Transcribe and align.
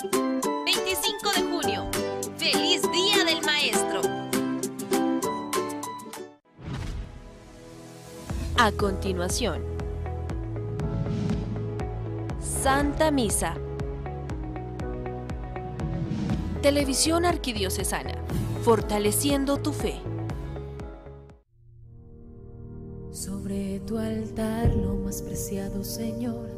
25 0.00 1.32
de 1.34 1.42
junio. 1.42 1.84
¡Feliz 2.36 2.82
Día 2.92 3.24
del 3.24 3.44
Maestro! 3.44 4.00
A 8.56 8.70
continuación, 8.72 9.62
Santa 12.40 13.10
Misa. 13.10 13.56
Televisión 16.62 17.24
Arquidiocesana, 17.24 18.14
fortaleciendo 18.62 19.56
tu 19.56 19.72
fe. 19.72 20.00
Sobre 23.10 23.80
tu 23.80 23.98
altar, 23.98 24.68
lo 24.68 24.94
más 24.94 25.22
preciado, 25.22 25.82
Señor, 25.82 26.57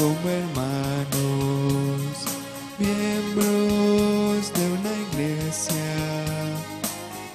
Como 0.00 0.30
hermanos, 0.30 1.10
miembros 2.78 4.52
de 4.54 4.64
una 4.72 4.92
iglesia, 5.12 5.92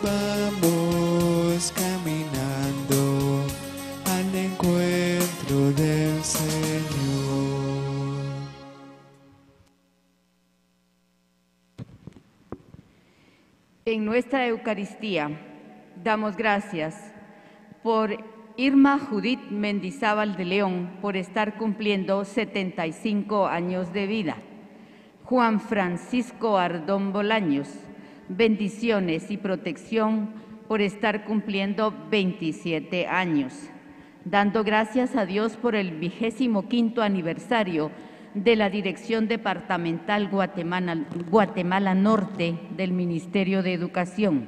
vamos 0.02 1.72
caminando 1.76 3.44
al 4.06 4.36
encuentro 4.36 5.58
del 5.74 6.24
Señor. 6.24 6.56
En 13.86 14.04
nuestra 14.06 14.48
Eucaristía 14.48 15.30
damos 16.04 16.36
gracias 16.36 16.96
por 17.84 18.35
Irma 18.58 19.00
Judith 19.00 19.50
Mendizábal 19.50 20.38
de 20.38 20.46
León 20.46 20.92
por 21.02 21.18
estar 21.18 21.58
cumpliendo 21.58 22.24
75 22.24 23.48
años 23.48 23.92
de 23.92 24.08
vida. 24.08 24.38
Juan 25.26 25.60
Francisco 25.60 26.58
Ardón 26.58 27.12
Bolaños, 27.12 27.68
bendiciones 28.30 29.30
y 29.30 29.36
protección 29.36 30.30
por 30.70 30.80
estar 30.80 31.26
cumpliendo 31.26 31.94
27 32.10 33.08
años. 33.08 33.54
Dando 34.24 34.64
gracias 34.64 35.18
a 35.18 35.26
Dios 35.26 35.58
por 35.58 35.76
el 35.76 35.92
vigésimo 35.92 36.70
quinto 36.70 37.02
aniversario 37.02 37.92
de 38.36 38.56
la 38.56 38.70
Dirección 38.70 39.28
Departamental 39.28 40.30
Guatemala, 40.30 41.06
Guatemala 41.30 41.94
Norte 41.94 42.58
del 42.78 42.94
Ministerio 42.94 43.64
de 43.64 43.74
Educación. 43.74 44.48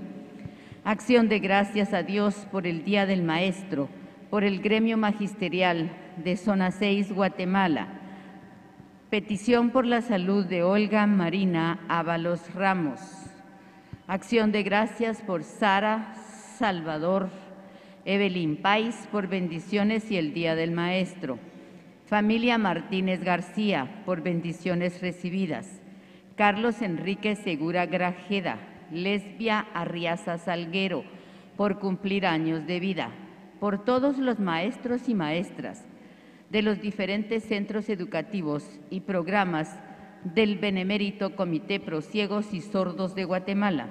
Acción 0.85 1.27
de 1.27 1.39
gracias 1.39 1.93
a 1.93 2.01
Dios 2.01 2.47
por 2.49 2.65
el 2.65 2.85
Día 2.85 3.05
del 3.05 3.21
Maestro, 3.21 3.89
por 4.29 4.43
el 4.43 4.61
Gremio 4.61 4.97
Magisterial 4.97 5.89
de 6.17 6.35
Zona 6.35 6.71
6 6.71 7.13
Guatemala. 7.13 7.87
Petición 9.09 9.69
por 9.69 9.85
la 9.85 10.01
salud 10.01 10.45
de 10.45 10.63
Olga 10.63 11.07
Marina 11.07 11.79
Ábalos 11.87 12.53
Ramos. 12.53 12.99
Acción 14.05 14.51
de 14.51 14.63
gracias 14.63 15.21
por 15.21 15.43
Sara 15.43 16.13
Salvador 16.57 17.29
Evelyn 18.03 18.57
Pais 18.57 18.95
por 19.11 19.27
bendiciones 19.27 20.11
y 20.11 20.17
el 20.17 20.33
Día 20.33 20.55
del 20.55 20.71
Maestro. 20.71 21.39
Familia 22.05 22.57
Martínez 22.57 23.21
García, 23.21 24.01
por 24.05 24.21
bendiciones 24.21 25.01
recibidas. 25.01 25.81
Carlos 26.37 26.81
Enrique 26.81 27.35
Segura 27.35 27.85
Grajeda, 27.85 28.59
Lesbia 28.91 29.67
Arriaza 29.73 30.37
Salguero, 30.37 31.03
por 31.57 31.79
cumplir 31.79 32.25
años 32.25 32.65
de 32.65 32.79
vida. 32.79 33.11
Por 33.59 33.83
todos 33.83 34.19
los 34.19 34.39
maestros 34.39 35.09
y 35.09 35.15
maestras 35.15 35.83
de 36.51 36.61
los 36.61 36.79
diferentes 36.79 37.43
centros 37.43 37.89
educativos 37.89 38.79
y 38.91 39.01
programas 39.01 39.79
del 40.23 40.59
Benemérito 40.59 41.35
Comité 41.35 41.79
Pro 41.79 42.01
Ciegos 42.01 42.53
y 42.53 42.61
Sordos 42.61 43.15
de 43.15 43.25
Guatemala. 43.25 43.87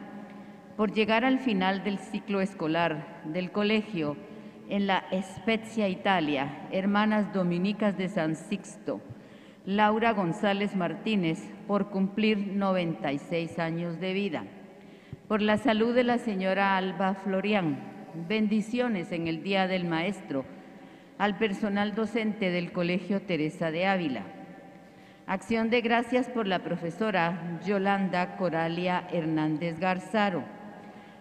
Por 0.76 0.92
llegar 0.92 1.24
al 1.24 1.40
final 1.40 1.82
del 1.82 1.98
ciclo 1.98 2.40
escolar 2.40 3.22
del 3.24 3.50
colegio 3.50 4.16
en 4.68 4.86
la 4.86 5.04
Spezia, 5.22 5.88
Italia, 5.88 6.68
hermanas 6.70 7.32
dominicas 7.32 7.98
de 7.98 8.08
San 8.08 8.36
Sixto, 8.36 9.00
Laura 9.64 10.12
González 10.12 10.76
Martínez, 10.76 11.42
por 11.66 11.90
cumplir 11.90 12.38
96 12.38 13.58
años 13.58 13.98
de 13.98 14.12
vida. 14.12 14.44
Por 15.26 15.42
la 15.42 15.56
salud 15.58 15.92
de 15.92 16.04
la 16.04 16.18
señora 16.18 16.76
Alba 16.76 17.14
Florián, 17.14 17.95
bendiciones 18.28 19.12
en 19.12 19.28
el 19.28 19.42
Día 19.42 19.66
del 19.66 19.84
Maestro, 19.84 20.44
al 21.18 21.38
personal 21.38 21.94
docente 21.94 22.50
del 22.50 22.72
Colegio 22.72 23.22
Teresa 23.22 23.70
de 23.70 23.86
Ávila. 23.86 24.22
Acción 25.26 25.70
de 25.70 25.80
gracias 25.80 26.28
por 26.28 26.46
la 26.46 26.60
profesora 26.60 27.60
Yolanda 27.66 28.36
Coralia 28.36 29.06
Hernández 29.12 29.78
Garzaro, 29.80 30.44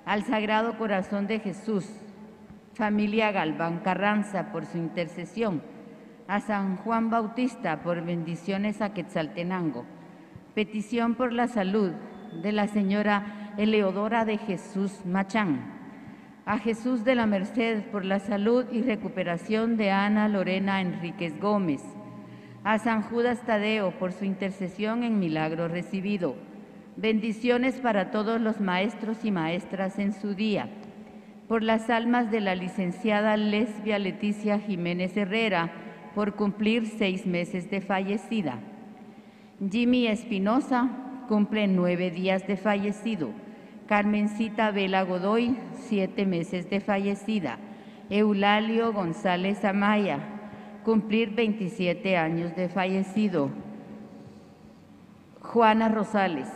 al 0.06 0.23
Sagrado 0.23 0.78
Corazón 0.78 1.28
de 1.28 1.39
Jesús, 1.39 1.89
familia 2.73 3.31
Galván 3.31 3.79
Carranza 3.79 4.51
por 4.51 4.66
su 4.66 4.77
intercesión, 4.77 5.62
a 6.27 6.39
San 6.39 6.77
Juan 6.77 7.09
Bautista 7.09 7.81
por 7.81 8.03
bendiciones 8.03 8.81
a 8.81 8.94
Quetzaltenango, 8.94 9.85
petición 10.53 11.16
por 11.16 11.33
la 11.33 11.47
salud 11.47 11.91
de 12.41 12.51
la 12.51 12.67
señora 12.67 13.53
Eleodora 13.57 14.25
de 14.25 14.38
Jesús 14.38 15.06
Machán, 15.06 15.75
a 16.45 16.59
Jesús 16.59 17.03
de 17.03 17.15
la 17.15 17.25
Merced 17.25 17.81
por 17.92 18.06
la 18.06 18.19
salud 18.19 18.65
y 18.71 18.83
recuperación 18.83 19.77
de 19.77 19.89
Ana 19.89 20.30
Lorena 20.30 20.80
Enríquez 20.80 21.39
Gómez, 21.39 21.81
a 22.63 22.77
San 22.77 23.01
Judas 23.01 23.42
Tadeo 23.45 23.92
por 23.97 24.12
su 24.12 24.25
intercesión 24.25 25.03
en 25.03 25.18
milagro 25.18 25.68
recibido, 25.68 26.36
bendiciones 26.97 27.80
para 27.80 28.12
todos 28.12 28.39
los 28.39 28.62
maestros 28.62 29.25
y 29.25 29.31
maestras 29.31 29.97
en 29.97 30.13
su 30.13 30.36
día, 30.36 30.69
por 31.47 31.63
las 31.63 31.89
almas 31.89 32.30
de 32.30 32.42
la 32.42 32.53
licenciada 32.53 33.38
Lesbia 33.38 33.98
Leticia 33.98 34.59
Jiménez 34.59 35.18
Herrera, 35.18 35.71
por 36.13 36.36
cumplir 36.36 36.86
seis 36.86 37.25
meses 37.25 37.71
de 37.71 37.81
fallecida. 37.81 38.59
Jimmy 39.71 40.07
Espinosa 40.07 40.89
cumple 41.27 41.68
nueve 41.68 42.12
días 42.12 42.45
de 42.45 42.56
fallecido. 42.56 43.44
Carmencita 43.88 44.72
Vela 44.72 45.04
Godoy, 45.04 45.58
siete 45.74 46.26
meses 46.26 46.70
de 46.70 46.80
fallecida. 46.80 47.60
Eulalio 48.10 48.94
González 48.94 49.64
Amaya, 49.64 50.20
cumplir 50.84 51.36
27 51.36 52.18
años 52.18 52.56
de 52.56 52.70
fallecido. 52.70 53.50
Juana 55.42 55.90
Rosales, 55.90 56.48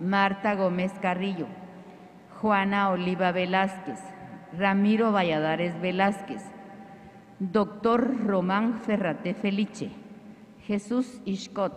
Marta 0.00 0.54
Gómez 0.54 0.92
Carrillo, 1.00 1.46
Juana 2.40 2.90
Oliva 2.90 3.30
Velázquez, 3.32 4.00
Ramiro 4.56 5.12
Valladares 5.12 5.78
Velázquez, 5.80 6.42
Doctor 7.38 8.26
Román 8.26 8.80
Ferrate 8.80 9.34
Felice, 9.34 9.90
Jesús 10.66 11.20
Ishcot, 11.24 11.74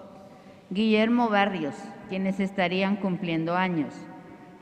Guillermo 0.69 1.29
Barrios, 1.29 1.75
quienes 2.09 2.39
estarían 2.39 2.95
cumpliendo 2.95 3.55
años, 3.55 3.93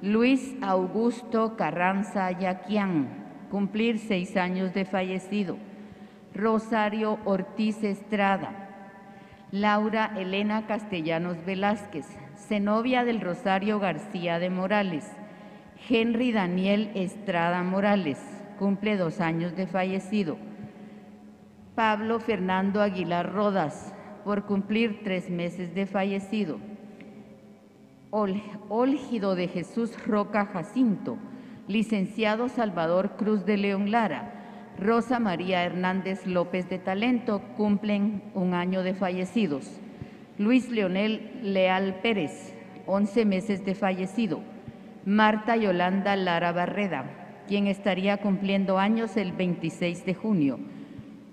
Luis 0.01 0.56
Augusto 0.62 1.57
Carranza 1.57 2.31
Yaquián, 2.31 3.10
cumplir 3.51 4.00
seis 4.00 4.38
años 4.38 4.74
de 4.74 4.86
fallecido, 4.86 5.57
Rosario 6.34 7.19
Ortiz 7.25 7.84
Estrada, 7.84 8.69
Laura 9.51 10.13
Elena 10.16 10.68
Castellanos 10.68 11.44
Velázquez, 11.46 12.06
Zenobia 12.38 13.04
del 13.04 13.19
Rosario 13.19 13.78
García 13.81 14.40
de 14.40 14.50
Morales, 14.50 15.06
Henry 15.90 16.31
Daniel 16.31 16.92
Estrada 16.96 17.62
Morales, 17.63 18.19
cumple 18.57 18.96
dos 18.96 19.19
años 19.19 19.54
de 19.57 19.68
fallecido, 19.68 20.38
Pablo 21.75 22.22
Fernando 22.22 22.81
Aguilar 22.81 23.34
Rodas, 23.34 23.94
por 24.24 24.46
cumplir 24.46 25.01
tres 25.04 25.30
meses 25.30 25.75
de 25.75 25.86
fallecido, 25.86 26.57
Ólgido 28.12 29.36
de 29.36 29.48
Jesús 29.48 29.94
Roca 30.08 30.48
Jacinto, 30.48 31.18
licenciado 31.68 32.50
Salvador 32.50 33.12
Cruz 33.18 33.46
de 33.46 33.58
León 33.58 33.92
Lara, 33.92 34.74
Rosa 34.80 35.20
María 35.20 35.64
Hernández 35.64 36.26
López 36.26 36.68
de 36.70 36.80
Talento 36.80 37.42
cumplen 37.56 38.24
un 38.34 38.56
año 38.56 38.82
de 38.82 38.96
fallecidos. 38.96 39.80
Luis 40.40 40.72
Leonel 40.72 41.40
Leal 41.44 42.00
Pérez, 42.02 42.56
11 42.88 43.26
meses 43.26 43.64
de 43.64 43.76
fallecido. 43.76 44.40
Marta 45.06 45.56
Yolanda 45.56 46.16
Lara 46.16 46.52
Barreda, 46.52 47.06
quien 47.48 47.68
estaría 47.68 48.18
cumpliendo 48.18 48.80
años 48.80 49.18
el 49.18 49.34
26 49.34 50.06
de 50.06 50.16
junio. 50.16 50.60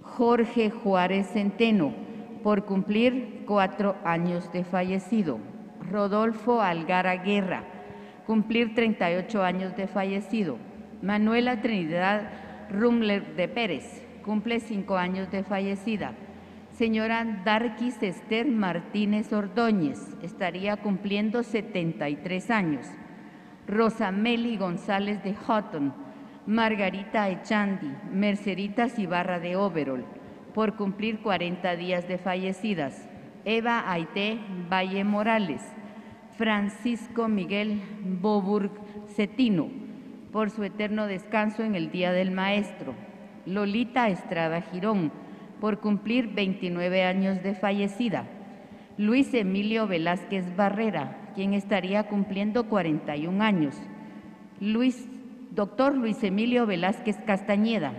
Jorge 0.02 0.68
Juárez 0.70 1.28
Centeno, 1.32 1.94
por 2.42 2.66
cumplir 2.66 3.44
cuatro 3.46 3.96
años 4.04 4.52
de 4.52 4.62
fallecido. 4.62 5.55
Rodolfo 5.90 6.60
Algara 6.60 7.16
Guerra, 7.16 7.62
cumplir 8.26 8.74
38 8.74 9.42
años 9.42 9.76
de 9.76 9.86
fallecido. 9.86 10.58
Manuela 11.02 11.60
Trinidad 11.60 12.30
Rumler 12.70 13.36
de 13.36 13.48
Pérez, 13.48 14.02
cumple 14.24 14.60
cinco 14.60 14.96
años 14.96 15.30
de 15.30 15.44
fallecida. 15.44 16.14
Señora 16.72 17.42
Darkis 17.44 18.02
Esther 18.02 18.48
Martínez 18.48 19.32
Ordóñez, 19.32 19.98
estaría 20.22 20.76
cumpliendo 20.76 21.42
73 21.42 22.50
años. 22.50 22.86
Rosameli 23.66 24.56
González 24.56 25.22
de 25.22 25.34
Houghton, 25.34 25.94
Margarita 26.46 27.28
Echandi, 27.30 27.92
Mercedita 28.12 28.88
Ibarra 28.96 29.38
de 29.40 29.56
Overol, 29.56 30.04
por 30.54 30.76
cumplir 30.76 31.20
40 31.20 31.76
días 31.76 32.06
de 32.08 32.18
fallecidas. 32.18 33.05
Eva 33.48 33.88
Aité 33.88 34.40
Valle 34.68 35.04
Morales, 35.04 35.62
Francisco 36.36 37.28
Miguel 37.28 37.80
Boburg 38.20 38.72
Cetino, 39.14 39.68
por 40.32 40.50
su 40.50 40.64
eterno 40.64 41.06
descanso 41.06 41.62
en 41.62 41.76
el 41.76 41.92
Día 41.92 42.10
del 42.10 42.32
Maestro. 42.32 42.94
Lolita 43.46 44.08
Estrada 44.08 44.62
Girón, 44.62 45.12
por 45.60 45.78
cumplir 45.78 46.26
29 46.34 47.04
años 47.04 47.40
de 47.44 47.54
fallecida. 47.54 48.26
Luis 48.98 49.32
Emilio 49.32 49.86
Velázquez 49.86 50.56
Barrera, 50.56 51.30
quien 51.36 51.54
estaría 51.54 52.08
cumpliendo 52.08 52.68
41 52.68 53.44
años. 53.44 53.76
Luis, 54.60 55.08
doctor 55.52 55.94
Luis 55.94 56.20
Emilio 56.24 56.66
Velázquez 56.66 57.16
Castañeda, 57.24 57.92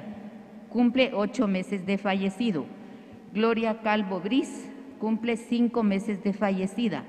cumple 0.68 1.12
ocho 1.14 1.48
meses 1.48 1.86
de 1.86 1.98
fallecido. 1.98 2.66
Gloria 3.32 3.82
Calvo 3.82 4.20
Gris, 4.20 4.70
cumple 4.98 5.38
cinco 5.38 5.84
meses 5.84 6.24
de 6.24 6.34
fallecida. 6.34 7.04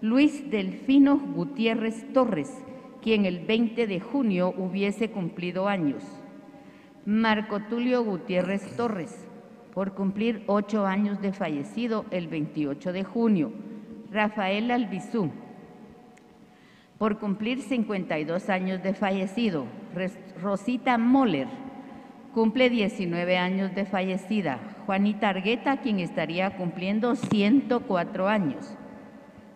Luis 0.00 0.50
Delfino 0.50 1.18
Gutiérrez 1.18 2.12
Torres, 2.12 2.52
quien 3.02 3.24
el 3.24 3.40
20 3.46 3.86
de 3.86 4.00
junio 4.00 4.54
hubiese 4.56 5.10
cumplido 5.10 5.68
años. 5.68 6.02
Marco 7.06 7.60
Tulio 7.60 8.02
Gutiérrez 8.04 8.76
Torres, 8.76 9.26
por 9.72 9.94
cumplir 9.94 10.44
ocho 10.46 10.86
años 10.86 11.20
de 11.20 11.32
fallecido 11.32 12.06
el 12.10 12.28
28 12.28 12.92
de 12.92 13.04
junio. 13.04 13.52
Rafael 14.10 14.70
Albizú, 14.70 15.30
por 16.98 17.18
cumplir 17.18 17.60
52 17.60 18.48
años 18.48 18.82
de 18.82 18.94
fallecido. 18.94 19.66
Rosita 20.40 20.96
Moller, 20.98 21.48
cumple 22.34 22.68
19 22.68 23.38
años 23.38 23.74
de 23.74 23.86
fallecida. 23.86 24.58
Juanita 24.86 25.28
Argueta, 25.28 25.78
quien 25.78 26.00
estaría 26.00 26.56
cumpliendo 26.56 27.14
104 27.14 28.28
años 28.28 28.76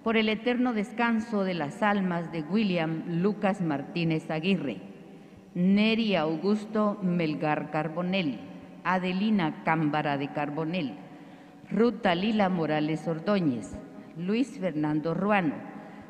por 0.04 0.16
el 0.16 0.28
eterno 0.28 0.72
descanso 0.72 1.44
de 1.44 1.54
las 1.54 1.82
almas 1.82 2.30
de 2.32 2.42
William 2.42 3.02
Lucas 3.20 3.60
Martínez 3.60 4.30
Aguirre, 4.30 4.80
Neri 5.54 6.14
Augusto 6.14 6.98
Melgar 7.02 7.70
Carbonell, 7.70 8.38
Adelina 8.84 9.64
Cámbara 9.64 10.16
de 10.16 10.28
Carbonell, 10.28 10.94
Ruta 11.70 12.14
Lila 12.14 12.48
Morales 12.48 13.06
Ordóñez, 13.06 13.76
Luis 14.16 14.58
Fernando 14.58 15.14
Ruano, 15.14 15.56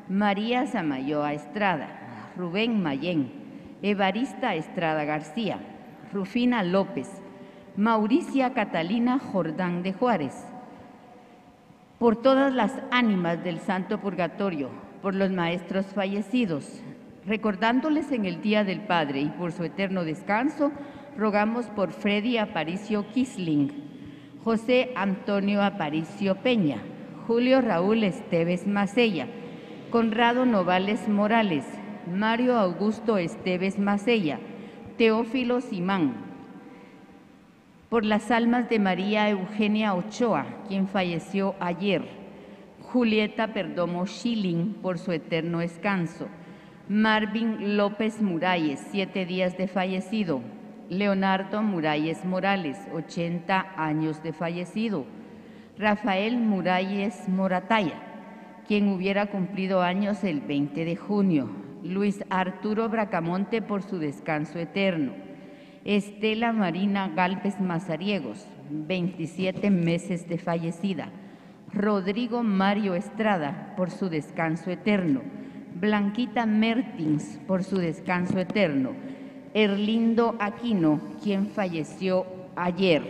María 0.07 0.65
Samayoa 0.67 1.33
Estrada, 1.33 2.31
Rubén 2.37 2.81
Mayén, 2.81 3.31
Evarista 3.81 4.55
Estrada 4.55 5.03
García, 5.03 5.59
Rufina 6.11 6.63
López, 6.63 7.07
Mauricia 7.77 8.53
Catalina 8.53 9.19
Jordán 9.19 9.83
de 9.83 9.93
Juárez, 9.93 10.33
por 11.99 12.15
todas 12.15 12.51
las 12.51 12.73
ánimas 12.89 13.43
del 13.43 13.59
Santo 13.59 13.99
Purgatorio, 13.99 14.69
por 15.03 15.13
los 15.13 15.29
maestros 15.31 15.85
fallecidos, 15.85 16.81
recordándoles 17.27 18.11
en 18.11 18.25
el 18.25 18.41
Día 18.41 18.63
del 18.63 18.81
Padre 18.81 19.21
y 19.21 19.29
por 19.29 19.51
su 19.51 19.63
eterno 19.63 20.03
descanso, 20.03 20.71
rogamos 21.15 21.67
por 21.67 21.91
Freddy 21.91 22.37
Aparicio 22.37 23.05
Kisling, 23.11 23.71
José 24.43 24.91
Antonio 24.95 25.61
Aparicio 25.61 26.37
Peña, 26.37 26.77
Julio 27.27 27.61
Raúl 27.61 28.03
Esteves 28.03 28.65
Macella, 28.65 29.27
Conrado 29.91 30.47
Novales 30.47 31.07
Morales, 31.07 31.65
Mario 32.11 32.57
Augusto 32.57 33.19
Esteves 33.19 33.77
Macella, 33.77 34.39
Teófilo 34.99 35.61
Simán, 35.61 36.13
por 37.87 38.03
las 38.03 38.31
almas 38.31 38.69
de 38.69 38.79
María 38.79 39.29
Eugenia 39.29 39.93
Ochoa, 39.93 40.45
quien 40.67 40.89
falleció 40.89 41.55
ayer, 41.61 42.03
Julieta 42.81 43.53
Perdomo 43.53 44.05
Schilling, 44.05 44.73
por 44.81 44.97
su 44.97 45.13
eterno 45.13 45.59
descanso, 45.59 46.27
Marvin 46.89 47.77
López 47.77 48.21
Muralles, 48.21 48.85
siete 48.91 49.25
días 49.25 49.57
de 49.57 49.69
fallecido, 49.69 50.41
Leonardo 50.89 51.63
Muralles 51.63 52.25
Morales, 52.25 52.77
80 52.93 53.75
años 53.77 54.21
de 54.21 54.33
fallecido, 54.33 55.05
Rafael 55.77 56.35
Muralles 56.35 57.29
Morataya, 57.29 58.01
quien 58.67 58.89
hubiera 58.89 59.27
cumplido 59.27 59.81
años 59.81 60.25
el 60.25 60.41
20 60.41 60.83
de 60.83 60.97
junio, 60.97 61.68
Luis 61.83 62.23
Arturo 62.29 62.89
Bracamonte 62.89 63.61
por 63.61 63.83
su 63.83 63.99
descanso 63.99 64.59
eterno, 64.59 65.13
Estela 65.85 66.51
Marina 66.51 67.07
Galvez 67.07 67.59
Mazariegos, 67.59 68.45
27 68.69 69.69
meses 69.69 70.27
de 70.27 70.37
fallecida. 70.37 71.09
Rodrigo 71.73 72.43
Mario 72.43 72.95
Estrada, 72.95 73.73
por 73.77 73.91
su 73.91 74.09
descanso 74.09 74.71
eterno. 74.71 75.21
Blanquita 75.75 76.45
Mertins, 76.45 77.39
por 77.47 77.63
su 77.63 77.77
descanso 77.77 78.39
eterno. 78.39 78.93
Erlindo 79.53 80.35
Aquino, 80.39 80.99
quien 81.23 81.47
falleció 81.47 82.25
ayer. 82.55 83.03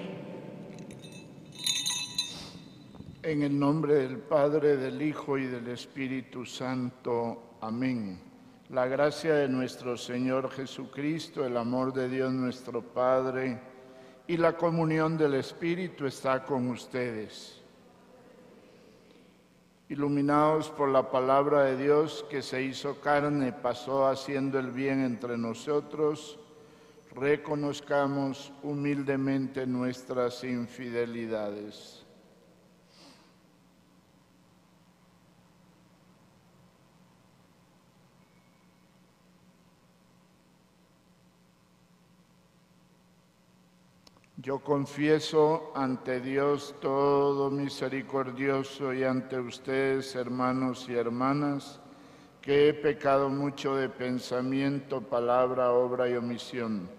En 3.24 3.44
el 3.44 3.58
nombre 3.58 3.96
del 3.96 4.18
Padre, 4.18 4.78
del 4.78 5.02
Hijo 5.02 5.38
y 5.38 5.48
del 5.48 5.68
Espíritu 5.70 6.46
Santo. 6.46 7.56
Amén. 7.62 8.29
La 8.70 8.86
gracia 8.86 9.34
de 9.34 9.48
nuestro 9.50 9.98
Señor 9.98 10.52
Jesucristo, 10.52 11.44
el 11.44 11.58
amor 11.58 11.92
de 11.92 12.08
Dios 12.08 12.32
nuestro 12.32 12.84
Padre 12.84 13.60
y 14.28 14.38
la 14.38 14.56
comunión 14.56 15.18
del 15.18 15.34
Espíritu 15.34 16.06
está 16.06 16.44
con 16.46 16.70
ustedes. 16.70 17.64
Iluminados 19.88 20.70
por 20.70 20.90
la 20.90 21.10
palabra 21.10 21.64
de 21.64 21.78
Dios 21.78 22.24
que 22.30 22.44
se 22.44 22.62
hizo 22.62 23.02
carne, 23.02 23.54
pasó 23.54 24.08
haciendo 24.08 24.60
el 24.60 24.70
bien 24.70 25.04
entre 25.04 25.36
nosotros, 25.36 26.38
reconozcamos 27.16 28.54
humildemente 28.62 29.66
nuestras 29.66 30.44
infidelidades. 30.44 31.99
Yo 44.42 44.60
confieso 44.60 45.74
ante 45.76 46.22
Dios 46.22 46.74
todo 46.80 47.52
misericordioso 47.52 48.94
y 48.94 49.04
ante 49.04 49.38
ustedes, 49.38 50.16
hermanos 50.16 50.88
y 50.88 50.96
hermanas, 50.96 51.82
que 52.40 52.70
he 52.70 52.74
pecado 52.74 53.28
mucho 53.28 53.76
de 53.76 53.90
pensamiento, 53.90 55.02
palabra, 55.02 55.72
obra 55.72 56.08
y 56.08 56.16
omisión, 56.16 56.90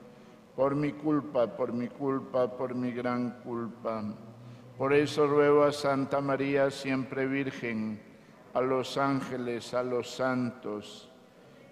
por 0.54 0.74
mi 0.74 0.92
culpa, 0.92 1.46
por 1.56 1.72
mi 1.72 1.88
culpa, 1.88 2.58
por 2.58 2.74
mi 2.74 2.92
gran 2.92 3.40
culpa. 3.40 4.04
Por 4.76 4.92
eso 4.92 5.26
ruego 5.26 5.64
a 5.64 5.72
Santa 5.72 6.20
María, 6.20 6.70
siempre 6.70 7.26
Virgen, 7.26 8.02
a 8.52 8.60
los 8.60 8.98
ángeles, 8.98 9.72
a 9.72 9.82
los 9.82 10.10
santos, 10.10 11.10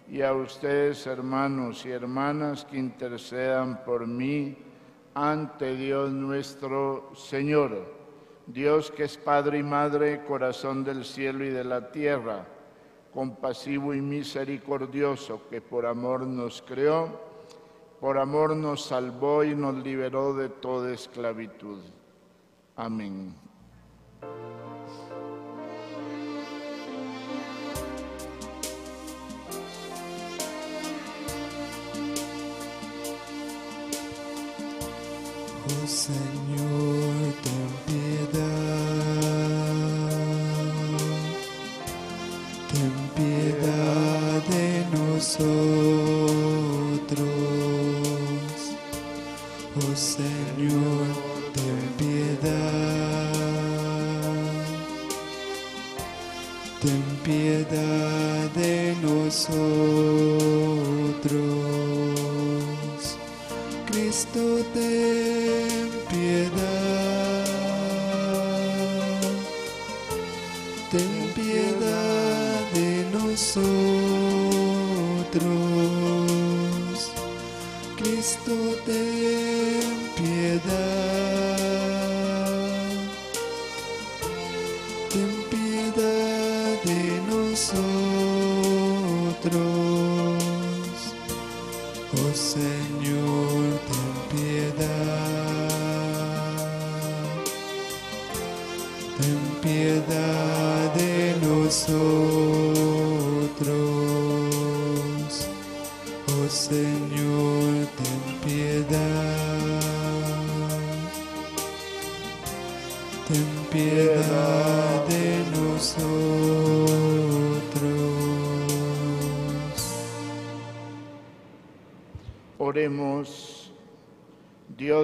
y 0.08 0.22
a 0.22 0.32
ustedes, 0.32 1.06
hermanos 1.06 1.84
y 1.84 1.90
hermanas, 1.90 2.64
que 2.64 2.78
intercedan 2.78 3.84
por 3.84 4.06
mí 4.06 4.56
ante 5.20 5.74
Dios 5.74 6.12
nuestro 6.12 7.10
Señor. 7.16 7.96
Dios 8.46 8.92
que 8.92 9.04
es 9.04 9.18
Padre 9.18 9.58
y 9.58 9.62
Madre, 9.64 10.24
corazón 10.24 10.84
del 10.84 11.04
cielo 11.04 11.44
y 11.44 11.50
de 11.50 11.64
la 11.64 11.90
tierra, 11.90 12.46
compasivo 13.12 13.94
y 13.94 14.00
misericordioso, 14.00 15.42
que 15.50 15.60
por 15.60 15.86
amor 15.86 16.24
nos 16.26 16.62
creó, 16.62 17.20
por 18.00 18.16
amor 18.16 18.56
nos 18.56 18.84
salvó 18.84 19.42
y 19.42 19.56
nos 19.56 19.74
liberó 19.82 20.34
de 20.34 20.48
toda 20.50 20.92
esclavitud. 20.92 21.80
Amén. 22.76 23.34
Señor, 35.88 36.87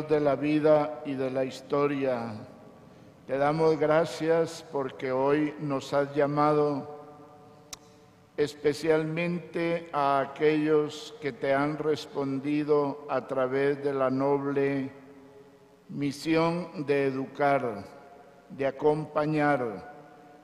De 0.09 0.21
la 0.21 0.35
vida 0.35 1.03
y 1.07 1.15
de 1.15 1.31
la 1.31 1.45
historia, 1.45 2.35
te 3.27 3.39
damos 3.39 3.79
gracias 3.79 4.67
porque 4.71 5.13
hoy 5.13 5.55
nos 5.61 5.95
has 5.95 6.15
llamado 6.15 7.07
especialmente 8.37 9.89
a 9.93 10.21
aquellos 10.21 11.15
que 11.21 11.33
te 11.33 11.55
han 11.55 11.79
respondido 11.79 13.07
a 13.09 13.27
través 13.27 13.83
de 13.83 13.95
la 13.95 14.11
noble 14.11 14.91
misión 15.89 16.85
de 16.87 17.07
educar, 17.07 17.85
de 18.51 18.67
acompañar, 18.67 19.95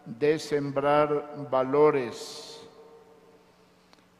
de 0.06 0.38
sembrar 0.38 1.48
valores. 1.50 2.59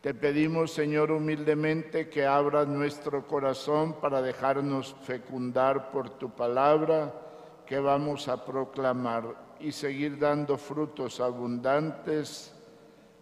Te 0.01 0.15
pedimos, 0.15 0.73
Señor, 0.73 1.13
humildemente 1.13 2.09
que 2.09 2.25
abras 2.25 2.67
nuestro 2.67 3.27
corazón 3.27 4.01
para 4.01 4.23
dejarnos 4.23 4.97
fecundar 5.03 5.91
por 5.91 6.09
tu 6.19 6.31
palabra 6.31 7.13
que 7.67 7.79
vamos 7.79 8.27
a 8.29 8.43
proclamar 8.43 9.57
y 9.61 9.73
seguir 9.73 10.19
dando 10.19 10.57
frutos 10.57 11.21
abundantes 11.21 12.55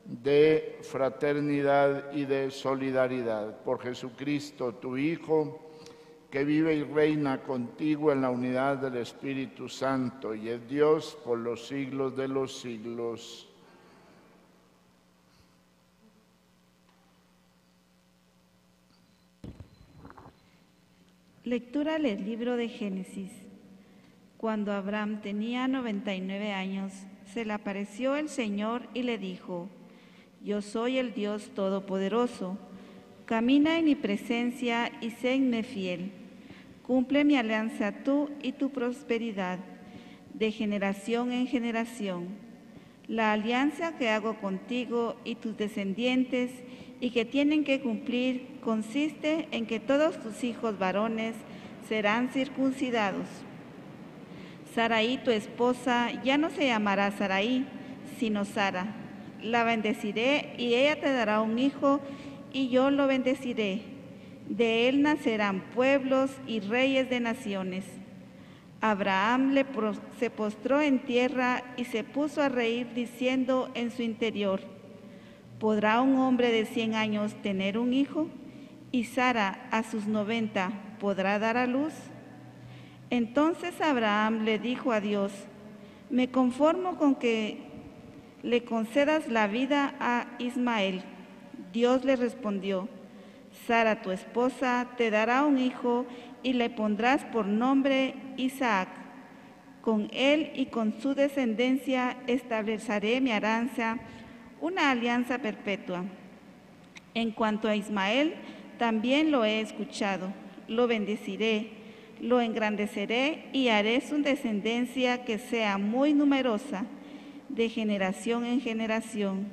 de 0.04 0.78
fraternidad 0.82 2.12
y 2.12 2.26
de 2.26 2.48
solidaridad. 2.52 3.60
Por 3.64 3.80
Jesucristo, 3.80 4.76
tu 4.76 4.96
Hijo, 4.96 5.72
que 6.30 6.44
vive 6.44 6.76
y 6.76 6.84
reina 6.84 7.42
contigo 7.42 8.12
en 8.12 8.22
la 8.22 8.30
unidad 8.30 8.76
del 8.76 8.98
Espíritu 8.98 9.68
Santo 9.68 10.32
y 10.32 10.48
es 10.48 10.68
Dios 10.68 11.18
por 11.24 11.38
los 11.38 11.66
siglos 11.66 12.16
de 12.16 12.28
los 12.28 12.60
siglos. 12.60 13.47
Lectura 21.48 21.98
del 21.98 22.26
libro 22.26 22.58
de 22.58 22.68
Génesis. 22.68 23.30
Cuando 24.36 24.70
Abraham 24.70 25.22
tenía 25.22 25.66
99 25.66 26.52
años, 26.52 26.92
se 27.32 27.46
le 27.46 27.54
apareció 27.54 28.16
el 28.16 28.28
Señor 28.28 28.82
y 28.92 29.02
le 29.02 29.16
dijo, 29.16 29.70
Yo 30.44 30.60
soy 30.60 30.98
el 30.98 31.14
Dios 31.14 31.52
Todopoderoso, 31.54 32.58
camina 33.24 33.78
en 33.78 33.86
mi 33.86 33.94
presencia 33.94 34.92
y 35.00 35.08
séme 35.08 35.62
fiel. 35.62 36.12
Cumple 36.82 37.24
mi 37.24 37.36
alianza 37.36 38.04
tú 38.04 38.28
y 38.42 38.52
tu 38.52 38.68
prosperidad, 38.68 39.58
de 40.34 40.52
generación 40.52 41.32
en 41.32 41.46
generación. 41.46 42.26
La 43.06 43.32
alianza 43.32 43.96
que 43.96 44.10
hago 44.10 44.38
contigo 44.38 45.16
y 45.24 45.36
tus 45.36 45.56
descendientes 45.56 46.50
y 47.00 47.08
que 47.08 47.24
tienen 47.24 47.64
que 47.64 47.80
cumplir 47.80 48.57
consiste 48.68 49.48
en 49.50 49.64
que 49.64 49.80
todos 49.80 50.20
tus 50.20 50.44
hijos 50.44 50.78
varones 50.78 51.34
serán 51.88 52.28
circuncidados. 52.28 53.26
Saraí, 54.74 55.16
tu 55.24 55.30
esposa, 55.30 56.10
ya 56.22 56.36
no 56.36 56.50
se 56.50 56.66
llamará 56.66 57.10
Saraí, 57.10 57.64
sino 58.18 58.44
Sara. 58.44 58.94
La 59.42 59.64
bendeciré 59.64 60.52
y 60.58 60.74
ella 60.74 61.00
te 61.00 61.10
dará 61.10 61.40
un 61.40 61.58
hijo 61.58 62.02
y 62.52 62.68
yo 62.68 62.90
lo 62.90 63.06
bendeciré. 63.06 63.80
De 64.50 64.90
él 64.90 65.00
nacerán 65.00 65.62
pueblos 65.74 66.30
y 66.46 66.60
reyes 66.60 67.08
de 67.08 67.20
naciones. 67.20 67.86
Abraham 68.82 69.54
se 70.20 70.28
postró 70.28 70.82
en 70.82 70.98
tierra 70.98 71.64
y 71.78 71.86
se 71.86 72.04
puso 72.04 72.42
a 72.42 72.50
reír 72.50 72.92
diciendo 72.92 73.70
en 73.72 73.90
su 73.90 74.02
interior, 74.02 74.60
¿podrá 75.58 76.02
un 76.02 76.16
hombre 76.16 76.52
de 76.52 76.66
cien 76.66 76.94
años 76.94 77.34
tener 77.42 77.78
un 77.78 77.94
hijo? 77.94 78.28
¿Y 78.90 79.04
Sara 79.04 79.68
a 79.70 79.82
sus 79.82 80.06
noventa 80.06 80.72
podrá 80.98 81.38
dar 81.38 81.56
a 81.56 81.66
luz? 81.66 81.92
Entonces 83.10 83.80
Abraham 83.80 84.44
le 84.44 84.58
dijo 84.58 84.92
a 84.92 85.00
Dios, 85.00 85.32
me 86.10 86.30
conformo 86.30 86.96
con 86.96 87.14
que 87.14 87.68
le 88.42 88.64
concedas 88.64 89.28
la 89.28 89.46
vida 89.46 89.94
a 90.00 90.26
Ismael. 90.38 91.02
Dios 91.72 92.04
le 92.04 92.16
respondió, 92.16 92.88
Sara 93.66 94.00
tu 94.00 94.10
esposa 94.10 94.88
te 94.96 95.10
dará 95.10 95.44
un 95.44 95.58
hijo 95.58 96.06
y 96.42 96.54
le 96.54 96.70
pondrás 96.70 97.24
por 97.26 97.46
nombre 97.46 98.14
Isaac. 98.36 98.88
Con 99.82 100.08
él 100.12 100.50
y 100.54 100.66
con 100.66 101.00
su 101.00 101.14
descendencia 101.14 102.16
estableceré 102.26 103.20
mi 103.20 103.32
alianza, 103.32 103.98
una 104.60 104.90
alianza 104.90 105.38
perpetua. 105.38 106.04
En 107.14 107.32
cuanto 107.32 107.68
a 107.68 107.76
Ismael, 107.76 108.34
también 108.78 109.30
lo 109.30 109.44
he 109.44 109.60
escuchado, 109.60 110.32
lo 110.68 110.86
bendeciré, 110.86 111.70
lo 112.20 112.40
engrandeceré 112.40 113.44
y 113.52 113.68
haré 113.68 114.00
su 114.00 114.22
descendencia 114.22 115.24
que 115.24 115.38
sea 115.38 115.78
muy 115.78 116.14
numerosa, 116.14 116.84
de 117.48 117.68
generación 117.68 118.44
en 118.44 118.60
generación. 118.60 119.46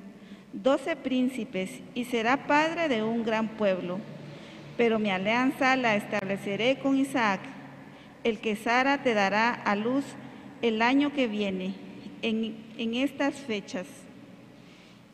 Doce 0.53 0.95
príncipes, 0.95 1.81
y 1.93 2.05
será 2.05 2.47
padre 2.47 2.87
de 2.87 3.03
un 3.03 3.23
gran 3.23 3.49
pueblo. 3.49 3.99
Pero 4.77 4.99
mi 4.99 5.09
alianza 5.09 5.75
la 5.75 5.95
estableceré 5.95 6.77
con 6.79 6.97
Isaac, 6.97 7.41
el 8.23 8.39
que 8.39 8.55
Sara 8.55 9.01
te 9.03 9.13
dará 9.13 9.53
a 9.53 9.75
luz 9.75 10.05
el 10.61 10.81
año 10.81 11.13
que 11.13 11.27
viene, 11.27 11.73
en, 12.21 12.55
en 12.77 12.95
estas 12.95 13.35
fechas. 13.35 13.87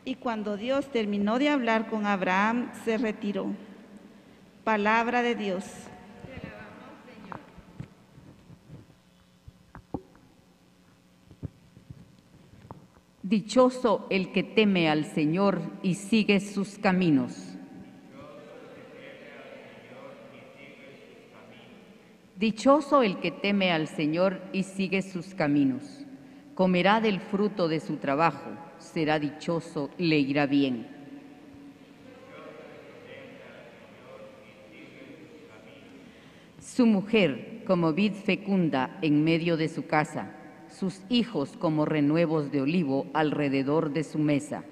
Y 0.04 0.16
cuando 0.16 0.56
Dios 0.56 0.90
terminó 0.90 1.38
de 1.38 1.48
hablar 1.48 1.88
con 1.88 2.06
Abraham, 2.06 2.70
se 2.84 2.98
retiró. 2.98 3.52
Palabra 4.64 5.22
de 5.22 5.34
Dios. 5.34 5.64
Dichoso 13.24 14.06
el 14.08 14.30
que 14.30 14.44
teme 14.44 14.88
al 14.88 15.04
Señor 15.04 15.60
y 15.82 15.94
sigue 15.94 16.38
sus 16.38 16.78
caminos. 16.78 17.56
Dichoso 22.36 23.02
el 23.02 23.18
que 23.18 23.32
teme 23.32 23.72
al 23.72 23.88
Señor 23.88 24.42
y 24.52 24.62
sigue 24.62 25.02
sus 25.02 25.34
caminos. 25.34 26.04
Comerá 26.54 27.00
del 27.00 27.18
fruto 27.18 27.66
de 27.66 27.80
su 27.80 27.96
trabajo, 27.96 28.50
será 28.78 29.18
dichoso, 29.18 29.90
le 29.98 30.18
irá 30.20 30.46
bien. 30.46 30.91
Su 36.74 36.86
mujer 36.86 37.64
como 37.66 37.92
vid 37.92 38.12
fecunda 38.12 38.98
en 39.02 39.24
medio 39.24 39.58
de 39.58 39.68
su 39.68 39.86
casa 39.86 40.38
sus 40.70 41.02
hijos 41.10 41.54
como 41.58 41.84
renuevos 41.84 42.50
de 42.50 42.62
olivo 42.62 43.08
alrededor 43.12 43.92
de 43.92 44.04
su 44.04 44.18
mesa. 44.18 44.64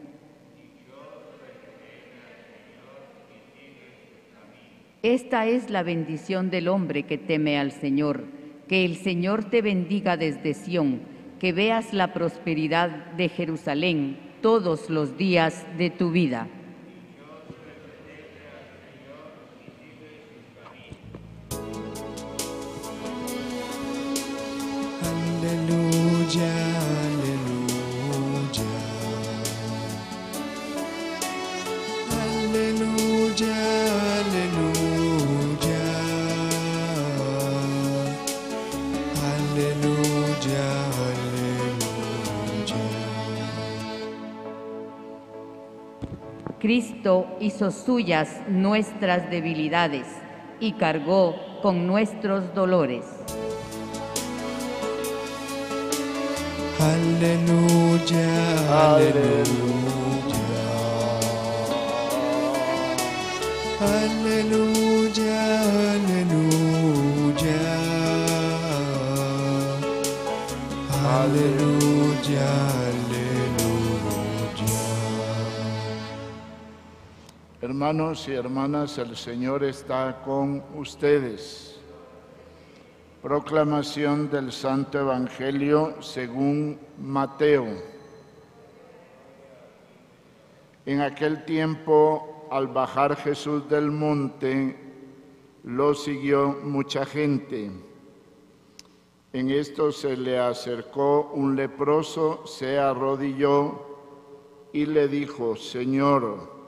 Esta 5.02 5.46
es 5.46 5.68
la 5.68 5.82
bendición 5.82 6.48
del 6.48 6.68
hombre 6.68 7.02
que 7.02 7.18
teme 7.18 7.58
al 7.58 7.70
Señor. 7.70 8.24
Que 8.66 8.86
el 8.86 8.96
Señor 8.96 9.50
te 9.50 9.60
bendiga 9.60 10.16
desde 10.16 10.54
Sión, 10.54 11.02
que 11.38 11.52
veas 11.52 11.92
la 11.92 12.14
prosperidad 12.14 13.12
de 13.12 13.28
Jerusalén 13.28 14.18
todos 14.40 14.88
los 14.88 15.18
días 15.18 15.66
de 15.76 15.90
tu 15.90 16.10
vida. 16.12 16.48
Cristo 47.00 47.26
hizo 47.40 47.70
suyas 47.70 48.28
nuestras 48.46 49.30
debilidades 49.30 50.06
y 50.60 50.72
cargó 50.72 51.34
con 51.62 51.86
nuestros 51.86 52.54
dolores. 52.54 53.06
Aleluya, 56.78 58.28
aleluya. 58.96 59.44
Aleluya, 63.80 65.40
aleluya. 65.94 66.60
Aleluya, 71.22 72.89
Hermanos 77.80 78.28
y 78.28 78.32
hermanas, 78.34 78.98
el 78.98 79.16
Señor 79.16 79.64
está 79.64 80.20
con 80.22 80.62
ustedes. 80.74 81.80
Proclamación 83.22 84.28
del 84.30 84.52
Santo 84.52 84.98
Evangelio 84.98 85.94
según 86.02 86.78
Mateo. 86.98 87.64
En 90.84 91.00
aquel 91.00 91.46
tiempo, 91.46 92.48
al 92.50 92.66
bajar 92.66 93.16
Jesús 93.16 93.66
del 93.70 93.90
monte, 93.90 94.76
lo 95.64 95.94
siguió 95.94 96.58
mucha 96.62 97.06
gente. 97.06 97.70
En 99.32 99.50
esto 99.50 99.90
se 99.90 100.18
le 100.18 100.38
acercó 100.38 101.30
un 101.32 101.56
leproso, 101.56 102.46
se 102.46 102.78
arrodilló 102.78 103.86
y 104.70 104.84
le 104.84 105.08
dijo, 105.08 105.56
Señor, 105.56 106.59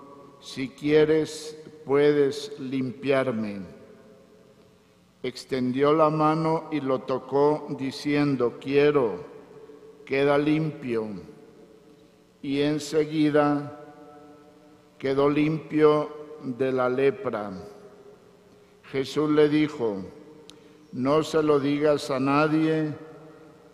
si 0.43 0.69
quieres, 0.71 1.57
puedes 1.87 2.59
limpiarme. 2.59 3.61
Extendió 5.23 5.93
la 5.93 6.11
mano 6.11 6.69
y 6.73 6.81
lo 6.81 7.03
tocó 7.03 7.69
diciendo, 7.79 8.59
quiero, 8.61 9.25
queda 10.05 10.37
limpio. 10.37 11.07
Y 12.43 12.61
enseguida 12.61 13.79
quedó 14.99 15.31
limpio 15.31 16.11
de 16.43 16.73
la 16.73 16.89
lepra. 16.89 17.53
Jesús 18.91 19.31
le 19.31 19.49
dijo, 19.49 20.05
no 20.91 21.23
se 21.23 21.41
lo 21.41 21.61
digas 21.61 22.11
a 22.11 22.19
nadie 22.19 22.93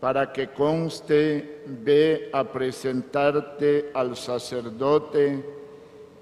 para 0.01 0.35
que 0.35 0.51
conste, 0.51 1.65
ve 1.67 2.29
a 2.31 2.45
presentarte 2.45 3.91
al 3.95 4.17
sacerdote 4.17 5.57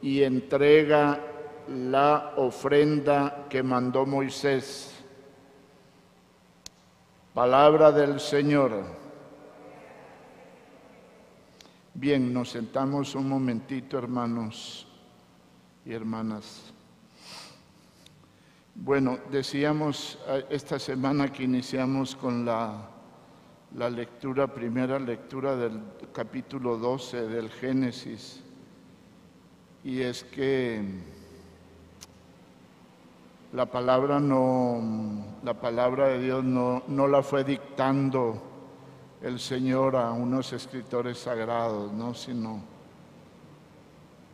y 0.02 0.22
entrega 0.22 1.20
la 1.68 2.34
ofrenda 2.36 3.46
que 3.48 3.62
mandó 3.62 4.06
Moisés. 4.06 4.92
Palabra 7.34 7.92
del 7.92 8.20
Señor. 8.20 8.84
Bien, 11.94 12.32
nos 12.32 12.50
sentamos 12.50 13.14
un 13.14 13.28
momentito, 13.28 13.98
hermanos 13.98 14.86
y 15.84 15.92
hermanas. 15.92 16.72
Bueno, 18.74 19.18
decíamos 19.30 20.18
eh, 20.28 20.44
esta 20.50 20.78
semana 20.78 21.32
que 21.32 21.44
iniciamos 21.44 22.14
con 22.14 22.44
la, 22.44 22.90
la 23.74 23.88
lectura, 23.88 24.46
primera 24.46 24.98
lectura 24.98 25.56
del 25.56 25.80
capítulo 26.12 26.76
12 26.76 27.28
del 27.28 27.48
Génesis, 27.50 28.42
y 29.86 30.02
es 30.02 30.24
que 30.24 30.82
la 33.52 33.66
palabra 33.66 34.18
no, 34.18 34.82
la 35.44 35.54
palabra 35.54 36.08
de 36.08 36.22
Dios 36.22 36.42
no, 36.42 36.82
no 36.88 37.06
la 37.06 37.22
fue 37.22 37.44
dictando 37.44 38.42
el 39.22 39.38
Señor 39.38 39.94
a 39.94 40.10
unos 40.10 40.52
escritores 40.52 41.18
sagrados, 41.18 41.92
¿no? 41.92 42.14
sino 42.14 42.64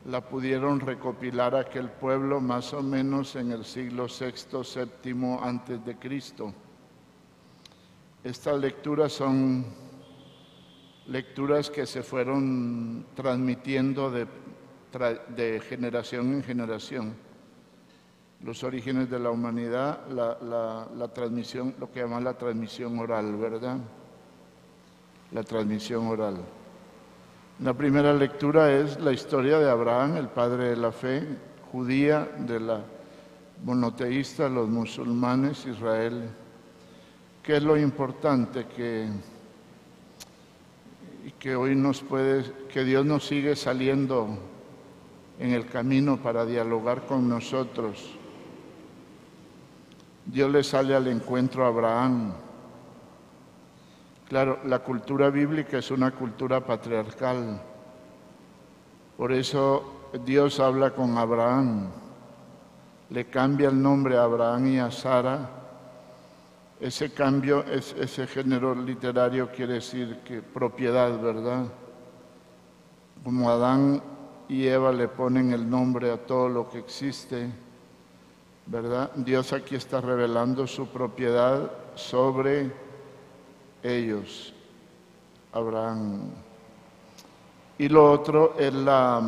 la 0.06 0.22
pudieron 0.22 0.80
recopilar 0.80 1.54
aquel 1.54 1.90
pueblo 1.90 2.40
más 2.40 2.72
o 2.72 2.82
menos 2.82 3.36
en 3.36 3.52
el 3.52 3.66
siglo 3.66 4.06
VI, 4.06 4.56
VII 5.04 5.36
antes 5.42 5.84
de 5.84 5.98
Cristo. 5.98 6.54
Estas 8.24 8.58
lecturas 8.58 9.12
son 9.12 9.66
lecturas 11.08 11.68
que 11.68 11.84
se 11.84 12.02
fueron 12.02 13.04
transmitiendo 13.14 14.10
de, 14.10 14.26
de 14.98 15.60
generación 15.60 16.34
en 16.34 16.42
generación. 16.42 17.14
Los 18.44 18.62
orígenes 18.64 19.08
de 19.08 19.18
la 19.18 19.30
humanidad, 19.30 20.06
la, 20.08 20.36
la, 20.94 21.08
transmisión, 21.08 21.74
lo 21.78 21.90
que 21.90 22.00
llaman 22.00 22.24
la 22.24 22.34
transmisión 22.34 22.98
oral, 22.98 23.36
¿verdad? 23.36 23.78
La 25.30 25.42
transmisión 25.42 26.06
oral. 26.08 26.36
La 27.60 27.72
primera 27.72 28.12
lectura 28.12 28.72
es 28.72 29.00
la 29.00 29.12
historia 29.12 29.58
de 29.58 29.70
Abraham, 29.70 30.16
el 30.16 30.28
padre 30.28 30.70
de 30.70 30.76
la 30.76 30.90
fe 30.92 31.22
judía, 31.70 32.28
de 32.38 32.60
la 32.60 32.80
monoteísta, 33.64 34.48
los 34.48 34.68
musulmanes, 34.68 35.64
Israel. 35.66 36.28
¿Qué 37.42 37.56
es 37.56 37.62
lo 37.62 37.78
importante? 37.78 38.66
Que, 38.66 39.08
que 41.38 41.54
hoy 41.54 41.76
nos 41.76 42.02
puede, 42.02 42.44
que 42.68 42.84
Dios 42.84 43.06
nos 43.06 43.24
sigue 43.24 43.54
saliendo 43.54 44.51
en 45.38 45.52
el 45.52 45.66
camino 45.66 46.18
para 46.18 46.44
dialogar 46.44 47.06
con 47.06 47.28
nosotros. 47.28 48.16
Dios 50.24 50.50
le 50.50 50.62
sale 50.62 50.94
al 50.94 51.08
encuentro 51.08 51.64
a 51.64 51.68
Abraham. 51.68 52.32
Claro, 54.28 54.60
la 54.64 54.78
cultura 54.78 55.30
bíblica 55.30 55.78
es 55.78 55.90
una 55.90 56.12
cultura 56.12 56.64
patriarcal. 56.64 57.60
Por 59.16 59.32
eso 59.32 60.08
Dios 60.24 60.60
habla 60.60 60.90
con 60.92 61.18
Abraham, 61.18 61.88
le 63.10 63.26
cambia 63.26 63.68
el 63.68 63.80
nombre 63.80 64.16
a 64.16 64.24
Abraham 64.24 64.66
y 64.68 64.78
a 64.78 64.90
Sara. 64.90 65.50
Ese 66.80 67.12
cambio, 67.12 67.64
ese 67.64 68.26
género 68.26 68.74
literario 68.74 69.50
quiere 69.50 69.74
decir 69.74 70.20
que 70.24 70.42
propiedad, 70.42 71.20
¿verdad? 71.20 71.66
Como 73.22 73.50
Adán 73.50 74.02
y 74.52 74.68
Eva 74.68 74.92
le 74.92 75.08
ponen 75.08 75.50
el 75.54 75.68
nombre 75.68 76.10
a 76.10 76.18
todo 76.18 76.46
lo 76.46 76.68
que 76.68 76.78
existe, 76.78 77.48
¿verdad? 78.66 79.10
Dios 79.14 79.50
aquí 79.54 79.76
está 79.76 80.02
revelando 80.02 80.66
su 80.66 80.88
propiedad 80.88 81.72
sobre 81.94 82.70
ellos, 83.82 84.52
Abraham. 85.52 86.32
Y 87.78 87.88
lo 87.88 88.12
otro 88.12 88.54
es 88.58 88.74
la 88.74 89.22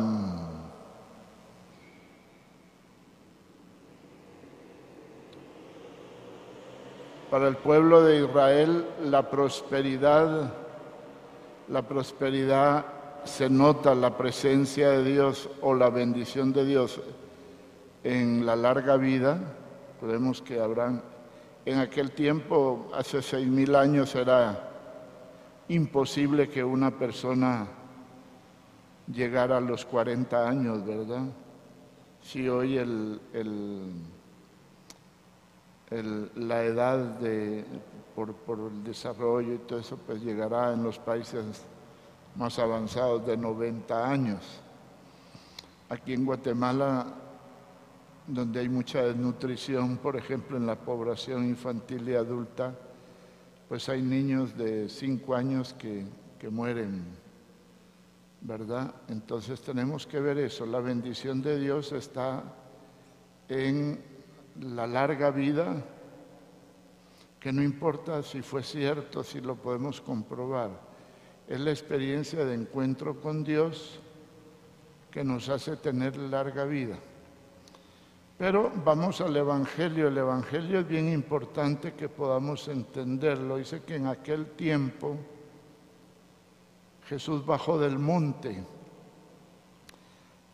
para 7.31 7.47
el 7.47 7.57
pueblo 7.57 8.03
de 8.03 8.23
Israel 8.23 8.85
la 9.05 9.27
prosperidad 9.27 10.53
la 11.67 11.81
prosperidad 11.81 12.94
se 13.25 13.49
nota 13.49 13.95
la 13.95 14.17
presencia 14.17 14.89
de 14.89 15.03
Dios 15.03 15.49
o 15.61 15.73
la 15.73 15.89
bendición 15.89 16.53
de 16.53 16.65
Dios 16.65 17.01
en 18.03 18.45
la 18.45 18.55
larga 18.55 18.97
vida, 18.97 19.39
podemos 19.99 20.41
que 20.41 20.59
habrán, 20.59 21.01
en 21.65 21.79
aquel 21.79 22.11
tiempo, 22.11 22.91
hace 22.93 23.21
seis 23.23 23.47
mil 23.47 23.75
años, 23.75 24.13
era 24.13 24.69
imposible 25.69 26.47
que 26.47 26.63
una 26.63 26.91
persona 26.91 27.67
llegara 29.11 29.57
a 29.57 29.61
los 29.61 29.85
40 29.85 30.47
años, 30.47 30.85
¿verdad? 30.85 31.23
Si 32.21 32.47
hoy 32.47 32.77
el, 32.77 33.19
la 36.35 36.63
edad 36.63 36.97
de, 37.19 37.65
por, 38.15 38.33
por 38.33 38.59
el 38.71 38.83
desarrollo 38.83 39.55
y 39.55 39.57
todo 39.59 39.79
eso, 39.79 39.97
pues 39.97 40.21
llegará 40.21 40.73
en 40.73 40.83
los 40.83 40.99
países 40.99 41.65
más 42.35 42.59
avanzados 42.59 43.25
de 43.25 43.37
90 43.37 44.09
años. 44.09 44.41
Aquí 45.89 46.13
en 46.13 46.25
Guatemala, 46.25 47.05
donde 48.27 48.59
hay 48.59 48.69
mucha 48.69 49.03
desnutrición, 49.03 49.97
por 49.97 50.15
ejemplo, 50.17 50.57
en 50.57 50.65
la 50.65 50.75
población 50.75 51.45
infantil 51.45 52.09
y 52.09 52.15
adulta, 52.15 52.73
pues 53.69 53.87
hay 53.89 54.01
niños 54.01 54.57
de 54.57 54.89
5 54.89 55.35
años 55.35 55.73
que, 55.73 56.05
que 56.39 56.49
mueren, 56.49 57.03
¿verdad? 58.41 58.93
Entonces 59.07 59.61
tenemos 59.61 60.05
que 60.05 60.19
ver 60.19 60.37
eso. 60.37 60.65
La 60.65 60.79
bendición 60.79 61.41
de 61.41 61.59
Dios 61.59 61.91
está 61.91 62.43
en 63.47 63.99
la 64.59 64.87
larga 64.87 65.31
vida, 65.31 65.83
que 67.39 67.53
no 67.53 67.61
importa 67.61 68.23
si 68.23 68.41
fue 68.41 68.63
cierto, 68.63 69.23
si 69.23 69.39
lo 69.39 69.55
podemos 69.55 70.01
comprobar 70.01 70.94
es 71.47 71.59
la 71.59 71.71
experiencia 71.71 72.43
de 72.43 72.55
encuentro 72.55 73.19
con 73.21 73.43
Dios 73.43 73.99
que 75.11 75.23
nos 75.23 75.47
hace 75.49 75.77
tener 75.77 76.17
larga 76.17 76.65
vida. 76.65 76.97
Pero 78.37 78.71
vamos 78.83 79.21
al 79.21 79.35
Evangelio. 79.37 80.09
El 80.09 80.17
Evangelio 80.17 80.79
es 80.79 80.87
bien 80.87 81.11
importante 81.11 81.93
que 81.93 82.09
podamos 82.09 82.67
entenderlo. 82.67 83.57
Dice 83.57 83.83
que 83.83 83.95
en 83.95 84.07
aquel 84.07 84.47
tiempo 84.51 85.15
Jesús 87.07 87.45
bajó 87.45 87.79
del 87.79 87.97
monte. 87.97 88.61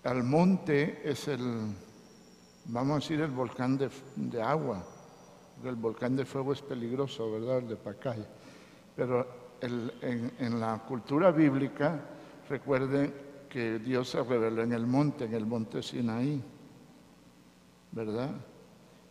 Al 0.04 0.23
monte 0.23 1.01
es 1.04 1.27
el, 1.27 1.73
vamos 2.65 2.91
a 2.91 2.99
decir, 2.99 3.21
el 3.21 3.32
volcán 3.32 3.77
de, 3.77 4.41
agua. 4.41 4.84
El 5.63 5.75
volcán 5.75 6.15
de 6.15 6.25
fuego 6.25 6.54
es 6.54 6.62
peligroso, 6.62 7.32
¿verdad? 7.32 7.60
El 7.60 7.67
de 7.69 7.75
Pacaya. 7.77 8.27
Pero 8.95 9.40
en, 9.62 10.60
la 10.60 10.80
cultura 10.80 11.32
bíblica, 11.32 12.00
recuerden 12.50 13.13
que 13.50 13.80
Dios 13.80 14.10
se 14.10 14.24
reveló 14.24 14.63
en 14.63 14.74
el 14.74 14.88
monte, 14.88 15.26
en 15.26 15.34
el 15.34 15.45
monte 15.45 15.84
Sinaí, 15.84 16.41
¿verdad? 17.91 18.32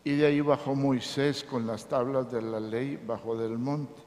Y 0.03 0.17
de 0.17 0.27
ahí 0.27 0.41
bajó 0.41 0.75
Moisés 0.75 1.45
con 1.45 1.67
las 1.67 1.87
tablas 1.87 2.33
de 2.33 2.43
la 2.43 2.59
ley, 2.59 3.01
bajó 3.07 3.37
del 3.37 3.59
monte. 3.59 4.01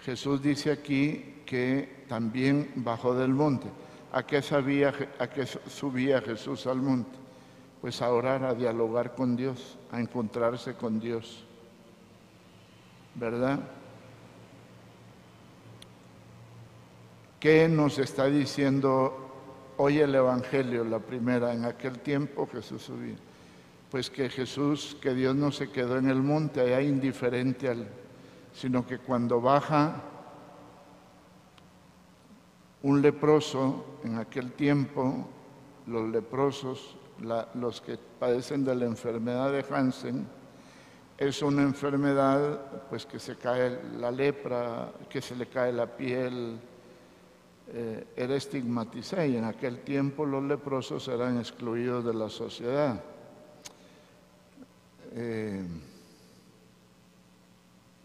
Jesús 0.00 0.42
dice 0.42 0.70
aquí 0.70 1.42
que 1.46 2.04
también 2.08 2.72
bajó 2.76 3.14
del 3.14 3.32
monte. 3.32 3.68
¿A 4.12 4.26
qué, 4.26 4.42
sabía, 4.42 4.92
¿A 5.18 5.28
qué 5.28 5.46
subía 5.46 6.20
Jesús 6.20 6.66
al 6.66 6.82
monte? 6.82 7.18
Pues 7.80 8.02
a 8.02 8.10
orar, 8.10 8.44
a 8.44 8.54
dialogar 8.54 9.14
con 9.14 9.36
Dios, 9.36 9.78
a 9.90 10.00
encontrarse 10.00 10.74
con 10.74 11.00
Dios. 11.00 11.44
¿Verdad? 13.14 13.60
¿Qué 17.40 17.70
nos 17.70 17.98
está 17.98 18.26
diciendo 18.26 19.72
hoy 19.78 19.98
el 19.98 20.14
Evangelio, 20.14 20.84
la 20.84 20.98
primera? 20.98 21.54
En 21.54 21.64
aquel 21.64 22.00
tiempo 22.00 22.46
Jesús 22.46 22.82
subía. 22.82 23.16
Pues 23.90 24.10
que 24.10 24.28
Jesús, 24.28 24.94
que 25.00 25.14
Dios 25.14 25.34
no 25.34 25.50
se 25.50 25.70
quedó 25.70 25.96
en 25.96 26.10
el 26.10 26.22
monte 26.22 26.60
allá 26.60 26.82
indiferente 26.82 27.70
al, 27.70 27.88
sino 28.52 28.86
que 28.86 28.98
cuando 28.98 29.40
baja 29.40 30.02
un 32.82 33.00
leproso, 33.00 33.86
en 34.04 34.18
aquel 34.18 34.52
tiempo 34.52 35.26
los 35.86 36.10
leprosos, 36.10 36.98
los 37.54 37.80
que 37.80 37.98
padecen 38.18 38.66
de 38.66 38.74
la 38.74 38.84
enfermedad 38.84 39.50
de 39.50 39.64
Hansen, 39.70 40.26
es 41.16 41.40
una 41.40 41.62
enfermedad 41.62 42.82
pues 42.90 43.06
que 43.06 43.18
se 43.18 43.36
cae 43.36 43.80
la 43.96 44.10
lepra, 44.10 44.92
que 45.08 45.22
se 45.22 45.34
le 45.34 45.46
cae 45.46 45.72
la 45.72 45.86
piel, 45.86 46.60
eh, 47.72 48.08
era 48.16 48.34
estigmatizada 48.34 49.26
y 49.26 49.36
en 49.36 49.44
aquel 49.44 49.80
tiempo 49.80 50.26
los 50.26 50.42
leprosos 50.42 51.06
eran 51.06 51.38
excluidos 51.38 52.04
de 52.04 52.14
la 52.14 52.28
sociedad. 52.28 53.00
Eh, 55.12 55.62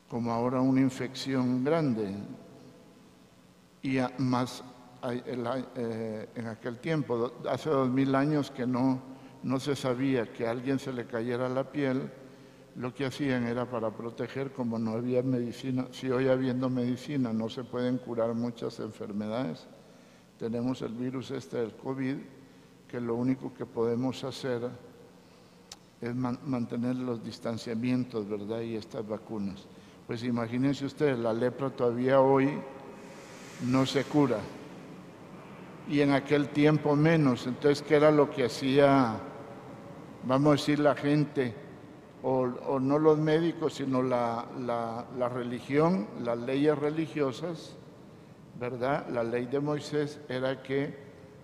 como 0.08 0.32
ahora 0.32 0.62
una 0.62 0.82
infección 0.82 1.64
grande 1.64 2.14
y 3.82 3.98
más 4.20 4.64
eh, 5.04 6.30
en 6.36 6.48
aquel 6.48 6.78
tiempo, 6.78 7.34
hace 7.50 7.70
dos 7.70 7.90
mil 7.90 8.14
años 8.14 8.52
que 8.52 8.68
no, 8.68 9.02
no 9.42 9.60
se 9.60 9.76
sabía 9.76 10.32
que 10.32 10.48
a 10.48 10.52
alguien 10.52 10.78
se 10.78 10.94
le 10.94 11.06
cayera 11.06 11.50
la 11.50 11.64
piel, 11.64 12.12
lo 12.76 12.94
que 12.94 13.06
hacían 13.06 13.48
era 13.48 13.70
para 13.70 13.92
proteger, 13.92 14.52
como 14.52 14.78
no 14.78 14.92
había 14.92 15.24
medicina, 15.24 15.88
si 15.92 16.12
hoy 16.12 16.28
habiendo 16.28 16.70
medicina 16.70 17.32
no 17.32 17.50
se 17.50 17.64
pueden 17.64 17.98
curar 17.98 18.34
muchas 18.34 18.80
enfermedades, 18.80 19.66
tenemos 20.38 20.82
el 20.82 20.94
virus 20.94 21.32
este 21.32 21.58
del 21.58 21.74
COVID, 21.76 22.18
que 22.90 23.00
lo 23.00 23.16
único 23.16 23.54
que 23.54 23.66
podemos 23.66 24.24
hacer 24.26 24.70
es 26.02 26.14
mantener 26.14 26.98
los 26.98 27.24
distanciamientos, 27.24 28.28
¿verdad? 28.28 28.60
Y 28.60 28.76
estas 28.76 29.08
vacunas. 29.08 29.66
Pues 30.06 30.24
imagínense 30.24 30.86
ustedes, 30.86 31.18
la 31.18 31.34
lepra 31.34 31.70
todavía 31.70 32.20
hoy 32.20 32.50
no 33.66 33.86
se 33.86 34.04
cura. 34.04 34.40
Y 35.90 36.02
en 36.02 36.12
aquel 36.12 36.50
tiempo 36.50 36.96
menos. 36.96 37.48
Entonces, 37.48 37.82
¿qué 37.82 37.96
era 37.96 38.12
lo 38.12 38.30
que 38.30 38.46
hacía, 38.46 39.18
vamos 40.26 40.48
a 40.48 40.52
decir, 40.52 40.80
la 40.80 40.96
gente? 40.96 41.65
O, 42.28 42.80
no 42.80 42.98
los 42.98 43.20
médicos, 43.20 43.76
sino 43.76 44.02
la, 44.02 44.48
la, 44.58 45.30
religión, 45.30 46.08
las 46.24 46.40
leyes 46.40 46.76
religiosas, 46.76 47.76
¿verdad? 48.60 49.08
La 49.10 49.24
ley 49.24 49.46
de 49.46 49.60
Moisés 49.60 50.20
era 50.28 50.64
que 50.64 50.98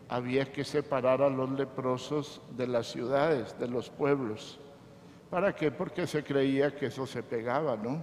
había 0.10 0.52
que 0.52 0.64
separar 0.64 1.22
a 1.22 1.30
los 1.30 1.52
leprosos 1.52 2.42
de 2.58 2.66
las 2.66 2.88
ciudades, 2.88 3.58
de 3.60 3.68
los 3.68 3.92
pueblos. 3.92 4.60
¿Para 5.30 5.56
qué? 5.56 5.70
Porque 5.70 6.08
se 6.08 6.24
creía 6.24 6.76
que 6.76 6.88
eso 6.88 7.06
se 7.06 7.22
pegaba, 7.22 7.78
¿no? 7.78 8.00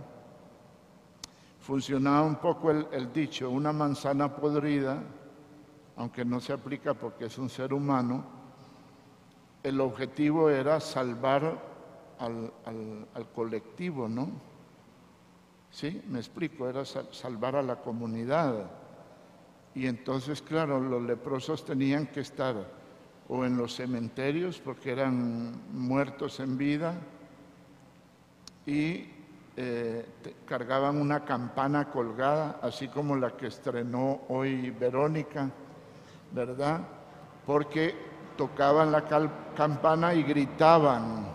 Funcionaba 1.59 2.23
un 2.23 2.37
poco 2.37 2.71
el, 2.71 2.87
el 2.93 3.12
dicho, 3.12 3.51
una 3.51 3.73
manzana 3.73 4.37
podrida, 4.37 5.03
aunque 5.97 6.25
no 6.25 6.38
se 6.38 6.53
aplica 6.53 6.95
porque 6.95 7.25
es 7.25 7.38
un 7.38 7.49
ser 7.49 7.75
humano, 7.75 8.25
el 9.64 9.81
objetivo 9.81 10.49
era 10.49 10.79
salvar 10.79 11.68
al, 12.19 13.27
colectivo, 13.35 14.09
¿no? 14.09 14.31
Sí, 15.71 16.03
me 16.09 16.19
explico, 16.19 16.69
era 16.69 16.85
salvar 16.85 17.57
a 17.57 17.63
la 17.63 17.77
comunidad. 17.77 18.71
Y 19.75 19.87
entonces, 19.87 20.43
claro, 20.43 20.81
los 20.81 21.03
leprosos 21.03 21.65
tenían 21.65 22.07
que 22.07 22.21
estar 22.21 22.57
o 23.29 23.45
en 23.45 23.57
los 23.57 23.75
cementerios 23.75 24.59
porque 24.59 24.91
eran 24.91 25.61
muertos 25.73 26.41
en 26.41 26.57
vida 26.57 26.95
y 28.65 29.07
eh, 29.57 30.07
cargaban 30.47 31.01
una 31.01 31.25
campana 31.25 31.91
colgada, 31.91 32.59
así 32.63 32.89
como 32.89 33.17
la 33.17 33.37
que 33.37 33.49
estrenó 33.49 34.21
hoy 34.29 34.71
Verónica, 34.71 35.51
¿verdad? 36.33 36.81
Porque 37.45 37.95
tocaban 38.37 38.93
la 38.93 39.05
campana 39.57 40.15
y 40.15 40.23
gritaban, 40.23 41.27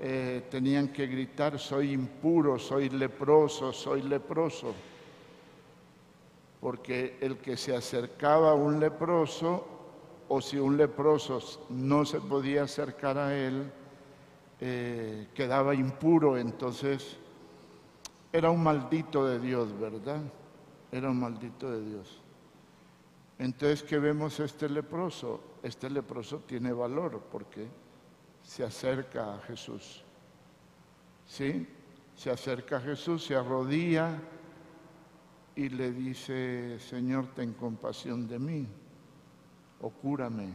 eh, 0.00 0.46
tenían 0.50 0.88
que 0.88 1.06
gritar, 1.06 1.58
soy 1.58 1.92
impuro, 1.92 2.58
soy 2.58 2.88
leproso, 2.90 3.72
soy 3.72 4.02
leproso 4.02 4.74
porque 6.64 7.18
el 7.20 7.36
que 7.36 7.58
se 7.58 7.76
acercaba 7.76 8.52
a 8.52 8.54
un 8.54 8.80
leproso, 8.80 9.66
o 10.28 10.40
si 10.40 10.56
un 10.56 10.78
leproso 10.78 11.38
no 11.68 12.06
se 12.06 12.22
podía 12.22 12.62
acercar 12.62 13.18
a 13.18 13.36
él, 13.36 13.70
eh, 14.62 15.28
quedaba 15.34 15.74
impuro, 15.74 16.38
entonces 16.38 17.18
era 18.32 18.48
un 18.48 18.62
maldito 18.62 19.26
de 19.26 19.40
Dios, 19.40 19.78
¿verdad? 19.78 20.22
Era 20.90 21.10
un 21.10 21.20
maldito 21.20 21.70
de 21.70 21.84
Dios. 21.84 22.18
Entonces, 23.38 23.82
¿qué 23.82 23.98
vemos 23.98 24.40
este 24.40 24.66
leproso? 24.66 25.42
Este 25.62 25.90
leproso 25.90 26.38
tiene 26.46 26.72
valor 26.72 27.20
porque 27.30 27.68
se 28.44 28.62
acerca 28.62 29.34
a 29.34 29.38
Jesús. 29.40 30.04
¿Sí? 31.26 31.66
Se 32.14 32.30
acerca 32.30 32.76
a 32.76 32.80
Jesús, 32.80 33.24
se 33.24 33.34
arrodilla 33.34 34.20
y 35.56 35.68
le 35.70 35.90
dice, 35.90 36.78
Señor, 36.78 37.34
ten 37.34 37.54
compasión 37.54 38.28
de 38.28 38.38
mí 38.38 38.68
o 39.80 39.90
cúrame. 39.90 40.54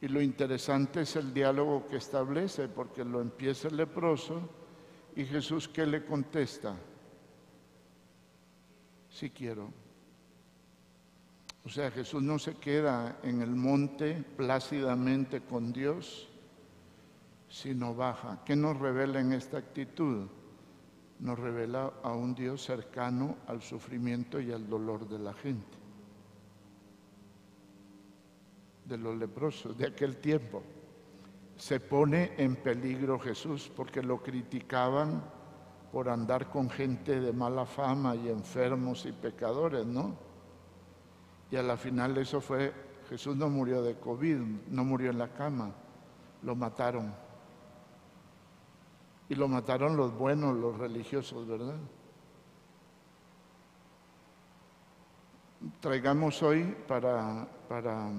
Y 0.00 0.08
lo 0.08 0.20
interesante 0.20 1.02
es 1.02 1.16
el 1.16 1.32
diálogo 1.32 1.86
que 1.86 1.96
establece, 1.96 2.68
porque 2.68 3.04
lo 3.04 3.20
empieza 3.20 3.68
el 3.68 3.76
leproso 3.76 4.40
y 5.14 5.24
Jesús, 5.24 5.68
¿qué 5.68 5.86
le 5.86 6.04
contesta? 6.04 6.76
Sí 9.08 9.30
quiero. 9.30 9.85
O 11.66 11.68
sea, 11.68 11.90
Jesús 11.90 12.22
no 12.22 12.38
se 12.38 12.54
queda 12.54 13.18
en 13.24 13.42
el 13.42 13.50
monte 13.50 14.24
plácidamente 14.36 15.40
con 15.40 15.72
Dios, 15.72 16.28
sino 17.48 17.92
baja. 17.92 18.40
¿Qué 18.44 18.54
nos 18.54 18.78
revela 18.78 19.18
en 19.18 19.32
esta 19.32 19.58
actitud? 19.58 20.28
Nos 21.18 21.36
revela 21.36 21.92
a 22.04 22.12
un 22.12 22.36
Dios 22.36 22.62
cercano 22.64 23.38
al 23.48 23.62
sufrimiento 23.62 24.38
y 24.40 24.52
al 24.52 24.68
dolor 24.68 25.08
de 25.08 25.18
la 25.18 25.34
gente, 25.34 25.76
de 28.84 28.98
los 28.98 29.16
leprosos 29.16 29.76
de 29.76 29.88
aquel 29.88 30.18
tiempo. 30.18 30.62
Se 31.56 31.80
pone 31.80 32.34
en 32.36 32.54
peligro 32.54 33.18
Jesús 33.18 33.72
porque 33.74 34.04
lo 34.04 34.22
criticaban 34.22 35.20
por 35.90 36.10
andar 36.10 36.48
con 36.48 36.70
gente 36.70 37.20
de 37.20 37.32
mala 37.32 37.66
fama 37.66 38.14
y 38.14 38.28
enfermos 38.28 39.04
y 39.04 39.10
pecadores, 39.10 39.84
¿no? 39.84 40.25
Y 41.50 41.56
a 41.56 41.62
la 41.62 41.76
final 41.76 42.16
eso 42.18 42.40
fue, 42.40 42.72
Jesús 43.08 43.36
no 43.36 43.48
murió 43.48 43.82
de 43.82 43.98
COVID, 43.98 44.36
no 44.68 44.84
murió 44.84 45.10
en 45.10 45.18
la 45.18 45.28
cama, 45.28 45.72
lo 46.42 46.56
mataron. 46.56 47.14
Y 49.28 49.34
lo 49.34 49.48
mataron 49.48 49.96
los 49.96 50.16
buenos, 50.16 50.56
los 50.56 50.76
religiosos, 50.76 51.46
¿verdad? 51.46 51.76
Traigamos 55.80 56.42
hoy 56.42 56.76
para, 56.86 57.48
para 57.68 58.10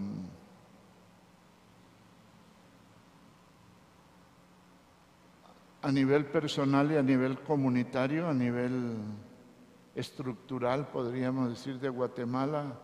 a 5.82 5.92
nivel 5.92 6.26
personal 6.26 6.92
y 6.92 6.98
a 6.98 7.04
nivel 7.04 7.40
comunitario, 7.40 8.28
a 8.28 8.34
nivel 8.34 8.98
estructural, 9.96 10.88
podríamos 10.88 11.50
decir, 11.50 11.80
de 11.80 11.88
Guatemala, 11.88 12.78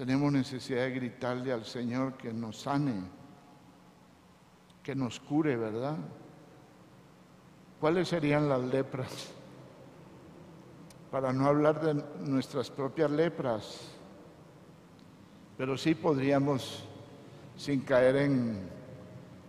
tenemos 0.00 0.32
necesidad 0.32 0.84
de 0.84 0.92
gritarle 0.92 1.52
al 1.52 1.66
Señor 1.66 2.14
que 2.14 2.32
nos 2.32 2.62
sane, 2.62 3.02
que 4.82 4.94
nos 4.94 5.20
cure, 5.20 5.58
¿verdad? 5.58 5.98
¿Cuáles 7.78 8.08
serían 8.08 8.48
las 8.48 8.62
lepras? 8.62 9.30
Para 11.10 11.34
no 11.34 11.44
hablar 11.44 11.82
de 11.82 12.02
nuestras 12.26 12.70
propias 12.70 13.10
lepras, 13.10 13.90
pero 15.58 15.76
sí 15.76 15.94
podríamos, 15.94 16.82
sin 17.58 17.82
caer 17.82 18.16
en, 18.16 18.70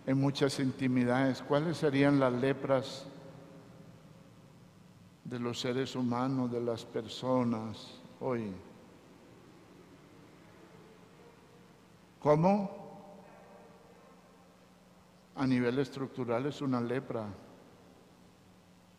en 0.06 0.20
muchas 0.20 0.60
intimidades, 0.60 1.40
¿cuáles 1.40 1.78
serían 1.78 2.20
las 2.20 2.34
lepras 2.34 3.06
de 5.24 5.38
los 5.38 5.58
seres 5.58 5.96
humanos, 5.96 6.52
de 6.52 6.60
las 6.60 6.84
personas 6.84 8.02
hoy? 8.20 8.52
¿Cómo? 12.22 12.70
A 15.34 15.46
nivel 15.46 15.78
estructural 15.80 16.46
es 16.46 16.62
una 16.62 16.80
lepra. 16.80 17.26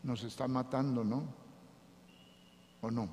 Nos 0.04 0.24
está 0.26 0.46
matando, 0.48 1.06
¿no? 1.06 1.24
¿O 2.82 2.92
no? 2.92 3.08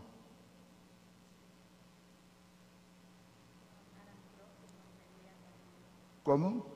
¿Cómo? 6.25 6.67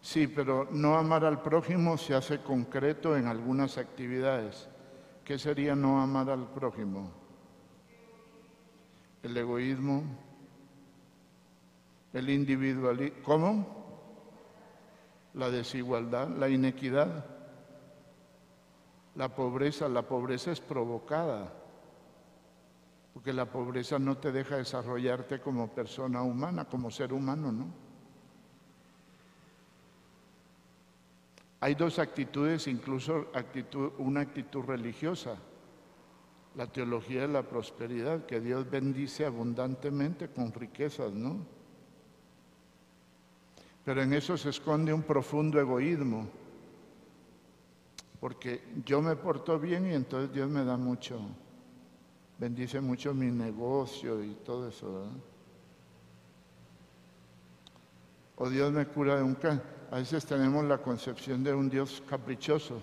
Sí, 0.00 0.26
pero 0.26 0.68
no 0.72 0.96
amar 0.96 1.26
al 1.26 1.42
prójimo 1.42 1.98
se 1.98 2.14
hace 2.14 2.42
concreto 2.42 3.16
en 3.16 3.26
algunas 3.26 3.76
actividades. 3.76 4.68
¿Qué 5.22 5.38
sería 5.38 5.76
no 5.76 6.00
amar 6.00 6.30
al 6.30 6.48
prójimo? 6.48 7.10
El 9.22 9.36
egoísmo, 9.36 10.02
el 12.12 12.30
individualismo. 12.30 13.18
¿Cómo? 13.22 13.80
La 15.34 15.50
desigualdad, 15.50 16.28
la 16.28 16.48
inequidad, 16.48 17.24
la 19.14 19.34
pobreza. 19.34 19.88
La 19.88 20.02
pobreza 20.02 20.50
es 20.50 20.60
provocada, 20.60 21.52
porque 23.14 23.32
la 23.32 23.46
pobreza 23.46 23.98
no 23.98 24.18
te 24.18 24.32
deja 24.32 24.56
desarrollarte 24.56 25.40
como 25.40 25.68
persona 25.68 26.22
humana, 26.22 26.64
como 26.64 26.90
ser 26.90 27.12
humano, 27.12 27.52
¿no? 27.52 27.90
Hay 31.62 31.74
dos 31.74 31.98
actitudes, 31.98 32.66
incluso 32.68 33.26
actitud, 33.34 33.92
una 33.98 34.20
actitud 34.20 34.64
religiosa, 34.64 35.36
la 36.56 36.66
teología 36.66 37.22
de 37.22 37.28
la 37.28 37.42
prosperidad, 37.42 38.24
que 38.24 38.40
Dios 38.40 38.68
bendice 38.70 39.26
abundantemente 39.26 40.30
con 40.30 40.52
riquezas, 40.52 41.12
¿no? 41.12 41.59
Pero 43.90 44.02
en 44.02 44.12
eso 44.12 44.36
se 44.36 44.50
esconde 44.50 44.94
un 44.94 45.02
profundo 45.02 45.58
egoísmo, 45.58 46.28
porque 48.20 48.62
yo 48.86 49.02
me 49.02 49.16
porto 49.16 49.58
bien 49.58 49.90
y 49.90 49.94
entonces 49.94 50.32
Dios 50.32 50.48
me 50.48 50.64
da 50.64 50.76
mucho, 50.76 51.18
bendice 52.38 52.80
mucho 52.80 53.12
mi 53.12 53.32
negocio 53.32 54.22
y 54.22 54.36
todo 54.44 54.68
eso, 54.68 54.92
¿verdad? 54.92 55.16
O 58.36 58.48
Dios 58.48 58.70
me 58.70 58.86
cura 58.86 59.16
de 59.16 59.24
un 59.24 59.34
cáncer. 59.34 59.66
A 59.90 59.96
veces 59.96 60.24
tenemos 60.24 60.64
la 60.66 60.78
concepción 60.78 61.42
de 61.42 61.52
un 61.52 61.68
Dios 61.68 62.00
caprichoso. 62.08 62.80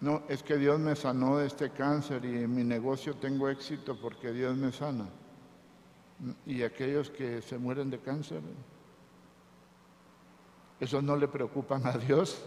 No, 0.00 0.22
es 0.26 0.42
que 0.42 0.56
Dios 0.56 0.80
me 0.80 0.96
sanó 0.96 1.36
de 1.36 1.48
este 1.48 1.68
cáncer 1.68 2.24
y 2.24 2.44
en 2.44 2.54
mi 2.54 2.64
negocio 2.64 3.14
tengo 3.16 3.46
éxito 3.50 4.00
porque 4.00 4.32
Dios 4.32 4.56
me 4.56 4.72
sana. 4.72 5.06
Y 6.46 6.62
aquellos 6.62 7.10
que 7.10 7.40
se 7.42 7.58
mueren 7.58 7.90
de 7.90 7.98
cáncer, 7.98 8.42
¿esos 10.78 11.02
no 11.02 11.16
le 11.16 11.28
preocupan 11.28 11.86
a 11.86 11.92
Dios? 11.92 12.42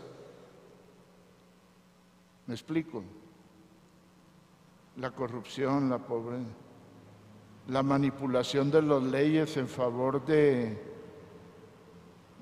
¿Me 2.46 2.54
explico? 2.54 3.04
La 4.98 5.12
corrupción, 5.12 5.90
la 5.90 5.98
pobreza 5.98 6.44
la 7.68 7.82
manipulación 7.82 8.70
de 8.72 8.82
las 8.82 9.02
leyes 9.04 9.56
en 9.58 9.68
favor 9.68 10.26
de, 10.26 10.82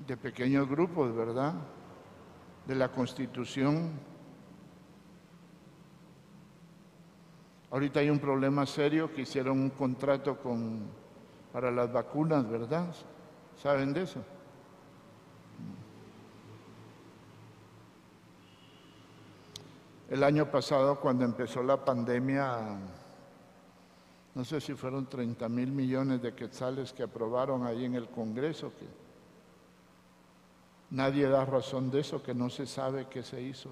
de 0.06 0.16
pequeños 0.16 0.68
grupos, 0.68 1.14
¿verdad? 1.14 1.54
De 2.66 2.74
la 2.74 2.90
constitución. 2.90 3.92
Ahorita 7.70 8.00
hay 8.00 8.10
un 8.10 8.18
problema 8.18 8.66
serio 8.66 9.14
que 9.14 9.22
hicieron 9.22 9.60
un 9.60 9.70
contrato 9.70 10.36
con, 10.38 10.90
para 11.52 11.70
las 11.70 11.92
vacunas, 11.92 12.48
¿verdad? 12.48 12.86
¿Saben 13.62 13.92
de 13.92 14.02
eso? 14.02 14.20
El 20.08 20.24
año 20.24 20.50
pasado, 20.50 21.00
cuando 21.00 21.24
empezó 21.24 21.62
la 21.62 21.82
pandemia, 21.82 22.78
no 24.34 24.44
sé 24.44 24.60
si 24.60 24.74
fueron 24.74 25.06
30 25.06 25.48
mil 25.48 25.72
millones 25.72 26.20
de 26.20 26.34
quetzales 26.34 26.92
que 26.92 27.02
aprobaron 27.02 27.66
ahí 27.66 27.84
en 27.84 27.94
el 27.94 28.08
Congreso, 28.08 28.72
que 28.78 28.86
nadie 30.90 31.28
da 31.28 31.44
razón 31.44 31.90
de 31.90 32.00
eso, 32.00 32.22
que 32.22 32.34
no 32.34 32.50
se 32.50 32.66
sabe 32.66 33.06
qué 33.08 33.22
se 33.22 33.40
hizo. 33.40 33.70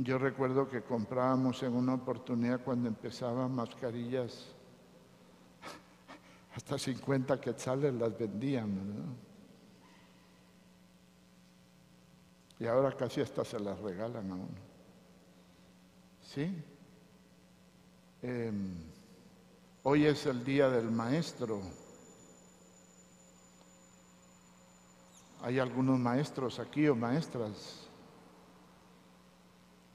Yo 0.00 0.16
recuerdo 0.16 0.68
que 0.68 0.82
comprábamos 0.82 1.60
en 1.64 1.74
una 1.74 1.94
oportunidad 1.94 2.62
cuando 2.62 2.86
empezaban 2.86 3.52
mascarillas, 3.52 4.46
hasta 6.54 6.78
50 6.78 7.40
quetzales 7.40 7.92
las 7.94 8.16
vendían, 8.16 8.76
¿verdad? 8.76 9.12
Y 12.60 12.66
ahora 12.66 12.96
casi 12.96 13.20
hasta 13.20 13.44
se 13.44 13.58
las 13.58 13.76
regalan 13.80 14.30
a 14.30 14.34
uno. 14.34 14.68
¿Sí? 16.22 16.62
Em, 18.22 18.74
hoy 19.82 20.06
es 20.06 20.26
el 20.26 20.44
día 20.44 20.68
del 20.68 20.92
maestro. 20.92 21.60
Hay 25.42 25.58
algunos 25.58 25.98
maestros 25.98 26.60
aquí 26.60 26.86
o 26.86 26.94
maestras. 26.94 27.87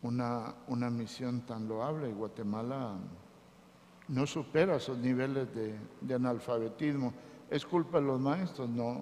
Una, 0.03 0.53
una 0.67 0.89
misión 0.89 1.41
tan 1.41 1.67
loable. 1.67 2.13
Guatemala 2.13 2.95
no 4.09 4.27
supera 4.27 4.75
esos 4.75 4.97
niveles 4.97 5.53
de, 5.55 5.75
de 6.01 6.13
analfabetismo. 6.13 7.13
¿Es 7.49 7.65
culpa 7.65 7.99
de 7.99 8.05
los 8.05 8.19
maestros? 8.19 8.69
No. 8.69 9.01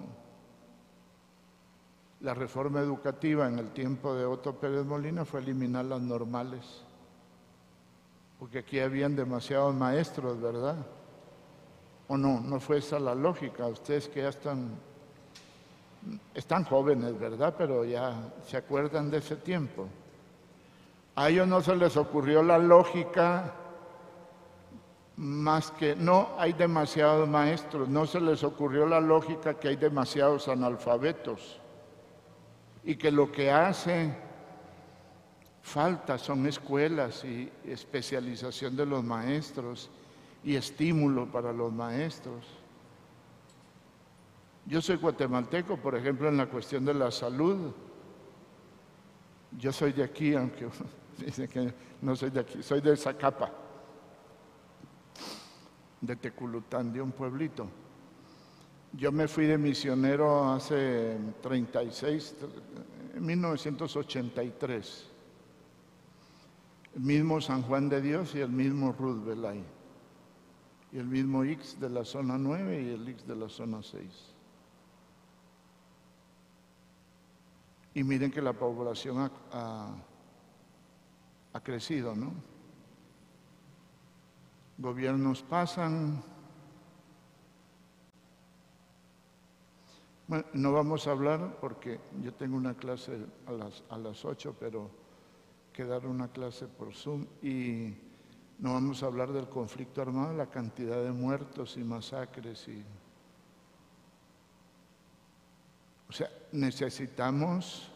La 2.20 2.34
reforma 2.34 2.80
educativa 2.80 3.48
en 3.48 3.58
el 3.58 3.70
tiempo 3.70 4.14
de 4.14 4.24
Otto 4.24 4.54
Pérez 4.54 4.84
Molina 4.86 5.24
fue 5.24 5.40
eliminar 5.40 5.84
las 5.84 6.00
normales 6.00 6.84
porque 8.42 8.58
aquí 8.58 8.80
habían 8.80 9.14
demasiados 9.14 9.72
maestros, 9.72 10.40
¿verdad? 10.40 10.74
¿O 12.08 12.16
no? 12.16 12.40
No 12.40 12.58
fue 12.58 12.78
esa 12.78 12.98
la 12.98 13.14
lógica. 13.14 13.68
Ustedes 13.68 14.08
que 14.08 14.20
ya 14.20 14.30
están, 14.30 14.70
están 16.34 16.64
jóvenes, 16.64 17.16
¿verdad? 17.16 17.54
Pero 17.56 17.84
ya 17.84 18.32
se 18.44 18.56
acuerdan 18.56 19.12
de 19.12 19.18
ese 19.18 19.36
tiempo. 19.36 19.86
A 21.14 21.28
ellos 21.28 21.46
no 21.46 21.60
se 21.60 21.76
les 21.76 21.96
ocurrió 21.96 22.42
la 22.42 22.58
lógica 22.58 23.54
más 25.16 25.70
que, 25.70 25.94
no, 25.94 26.30
hay 26.38 26.52
demasiados 26.52 27.28
maestros, 27.28 27.88
no 27.88 28.06
se 28.06 28.20
les 28.20 28.42
ocurrió 28.42 28.86
la 28.86 29.00
lógica 29.00 29.54
que 29.54 29.68
hay 29.68 29.76
demasiados 29.76 30.48
analfabetos 30.48 31.60
y 32.82 32.96
que 32.96 33.12
lo 33.12 33.30
que 33.30 33.50
hace 33.50 34.14
falta 35.62 36.18
son 36.18 36.46
escuelas 36.46 37.24
y 37.24 37.50
especialización 37.64 38.76
de 38.76 38.86
los 38.86 39.04
maestros 39.04 39.90
y 40.42 40.56
estímulo 40.56 41.26
para 41.26 41.52
los 41.52 41.72
maestros. 41.72 42.44
Yo 44.66 44.80
soy 44.80 44.96
guatemalteco, 44.96 45.76
por 45.76 45.94
ejemplo, 45.96 46.28
en 46.28 46.36
la 46.36 46.46
cuestión 46.46 46.84
de 46.84 46.94
la 46.94 47.10
salud. 47.10 47.72
Yo 49.58 49.72
soy 49.72 49.92
de 49.92 50.04
aquí, 50.04 50.34
aunque 50.34 50.68
dicen 51.26 51.48
que 51.48 51.72
no 52.00 52.16
soy 52.16 52.30
de 52.30 52.40
aquí, 52.40 52.62
soy 52.62 52.80
de 52.80 52.96
Zacapa, 52.96 53.50
de 56.00 56.16
Teculután, 56.16 56.92
de 56.92 57.00
un 57.00 57.12
pueblito. 57.12 57.68
Yo 58.94 59.10
me 59.10 59.26
fui 59.26 59.46
de 59.46 59.56
misionero 59.56 60.52
hace 60.52 61.16
36, 61.40 62.34
en 63.14 63.26
1983 63.26 65.12
el 66.94 67.00
mismo 67.00 67.40
San 67.40 67.62
Juan 67.62 67.88
de 67.88 68.00
Dios 68.02 68.34
y 68.34 68.40
el 68.40 68.50
mismo 68.50 68.92
Ruth 68.92 69.24
Belay, 69.24 69.64
y 70.92 70.98
el 70.98 71.06
mismo 71.06 71.42
X 71.44 71.78
de 71.80 71.88
la 71.88 72.04
zona 72.04 72.36
9 72.36 72.82
y 72.82 72.90
el 72.90 73.08
X 73.08 73.26
de 73.26 73.36
la 73.36 73.48
zona 73.48 73.82
6. 73.82 74.34
Y 77.94 78.04
miren 78.04 78.30
que 78.30 78.42
la 78.42 78.52
población 78.52 79.30
ha, 79.52 79.94
ha 81.52 81.60
crecido, 81.60 82.14
¿no? 82.14 82.32
Gobiernos 84.78 85.42
pasan. 85.42 86.22
Bueno, 90.26 90.44
no 90.54 90.72
vamos 90.72 91.06
a 91.06 91.10
hablar 91.10 91.58
porque 91.60 92.00
yo 92.22 92.32
tengo 92.34 92.56
una 92.56 92.74
clase 92.74 93.26
a 93.46 93.52
las, 93.52 93.84
a 93.90 93.98
las 93.98 94.24
8, 94.24 94.56
pero 94.58 94.90
que 95.72 95.84
dar 95.84 96.06
una 96.06 96.28
clase 96.28 96.66
por 96.66 96.94
Zoom 96.94 97.26
y 97.42 97.94
no 98.58 98.74
vamos 98.74 99.02
a 99.02 99.06
hablar 99.06 99.32
del 99.32 99.48
conflicto 99.48 100.02
armado, 100.02 100.34
la 100.34 100.46
cantidad 100.46 101.02
de 101.02 101.12
muertos 101.12 101.76
y 101.76 101.84
masacres 101.84 102.66
y 102.68 102.84
o 106.08 106.14
sea, 106.14 106.28
necesitamos 106.52 107.91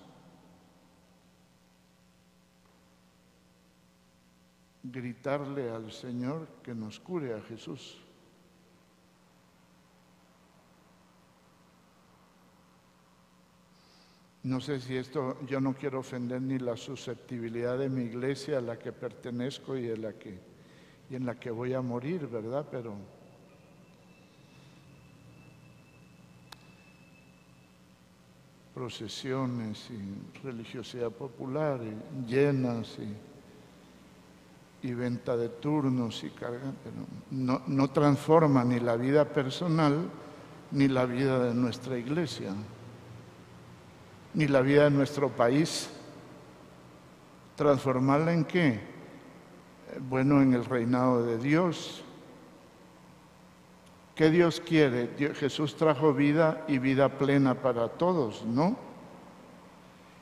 gritarle 4.91 5.71
al 5.71 5.93
Señor 5.93 6.47
que 6.63 6.75
nos 6.75 7.01
cure 7.01 7.35
a 7.35 7.41
Jesús. 7.43 7.99
No 14.43 14.61
sé 14.61 14.81
si 14.81 14.97
esto, 14.97 15.45
yo 15.47 15.61
no 15.61 15.75
quiero 15.75 15.99
ofender 15.99 16.41
ni 16.41 16.59
la 16.59 16.77
susceptibilidad 16.77 17.79
de 17.79 17.89
mi 17.89 18.05
iglesia 18.05 18.59
a 18.59 18.61
la 18.61 18.79
que 18.79 18.93
pertenezco 18.93 19.77
y, 19.77 19.91
en 19.91 20.03
la 20.03 20.13
que, 20.13 20.39
y 21.11 21.17
en 21.17 21.27
la 21.27 21.35
que 21.35 21.51
voy 21.51 21.75
a 21.75 21.81
morir, 21.81 22.29
¿verdad? 22.29 22.65
Pero 22.71 22.95
procesiones 28.73 29.91
y 29.91 30.41
religiosidad 30.47 31.11
popular 31.11 31.81
y 31.83 32.31
llenas 32.31 32.99
y, 33.01 33.36
y 34.83 34.95
venta 34.95 35.37
de 35.37 35.49
turnos 35.49 36.23
y 36.23 36.31
carga, 36.31 36.73
no, 37.31 37.63
no 37.67 37.91
transforma 37.91 38.65
ni 38.65 38.79
la 38.79 38.97
vida 38.97 39.25
personal 39.25 40.09
ni 40.73 40.89
la 40.89 41.07
vida 41.07 41.39
de 41.41 41.55
nuestra 41.55 41.97
iglesia 41.97 42.55
ni 44.37 44.47
la 44.47 44.61
vida 44.61 44.85
de 44.85 44.91
nuestro 44.91 45.31
país. 45.31 45.89
¿Transformarla 47.57 48.35
en 48.35 48.45
qué? 48.45 48.81
Bueno, 50.11 50.43
en 50.43 50.53
el 50.53 50.65
reinado 50.65 51.25
de 51.25 51.39
Dios. 51.39 52.05
¿Qué 54.15 54.31
Dios 54.31 54.61
quiere? 54.61 55.09
Jesús 55.35 55.75
trajo 55.75 56.13
vida 56.13 56.65
y 56.69 56.79
vida 56.79 57.09
plena 57.09 57.55
para 57.55 57.89
todos, 57.89 58.45
¿no? 58.45 58.77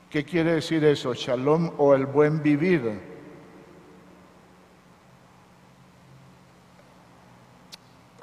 ¿Qué 0.09 0.23
quiere 0.23 0.53
decir 0.55 0.83
eso? 0.85 1.13
Shalom 1.13 1.71
o 1.77 1.93
el 1.93 2.05
buen 2.05 2.41
vivir. 2.41 3.14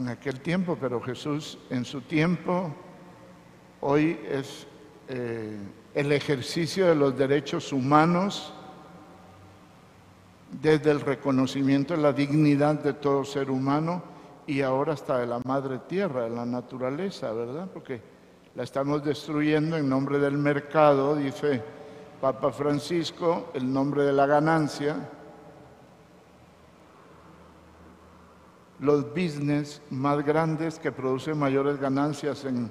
En 0.02 0.08
aquel 0.08 0.40
tiempo, 0.40 0.76
pero 0.80 1.00
Jesús 1.00 1.60
en 1.70 1.84
su 1.84 2.00
tiempo, 2.00 2.74
hoy 3.80 4.18
es 4.28 4.66
eh, 5.06 5.56
el 5.94 6.10
ejercicio 6.10 6.88
de 6.88 6.96
los 6.96 7.16
derechos 7.16 7.72
humanos 7.72 8.52
desde 10.60 10.90
el 10.90 11.02
reconocimiento 11.02 11.94
de 11.94 12.02
la 12.02 12.12
dignidad 12.12 12.82
de 12.82 12.94
todo 12.94 13.24
ser 13.24 13.48
humano 13.48 14.02
y 14.44 14.62
ahora 14.62 14.94
hasta 14.94 15.18
de 15.18 15.28
la 15.28 15.38
madre 15.44 15.78
tierra, 15.86 16.24
de 16.24 16.30
la 16.30 16.46
naturaleza, 16.46 17.30
¿verdad? 17.32 17.68
Porque 17.72 18.00
la 18.56 18.64
estamos 18.64 19.04
destruyendo 19.04 19.76
en 19.76 19.88
nombre 19.88 20.18
del 20.18 20.36
mercado, 20.36 21.14
dice 21.14 21.62
Papa 22.20 22.50
Francisco, 22.50 23.52
el 23.54 23.72
nombre 23.72 24.02
de 24.02 24.12
la 24.12 24.26
ganancia. 24.26 24.96
Los 28.82 29.08
business 29.14 29.80
más 29.90 30.24
grandes 30.24 30.80
que 30.80 30.90
producen 30.90 31.38
mayores 31.38 31.78
ganancias 31.78 32.44
en, 32.44 32.68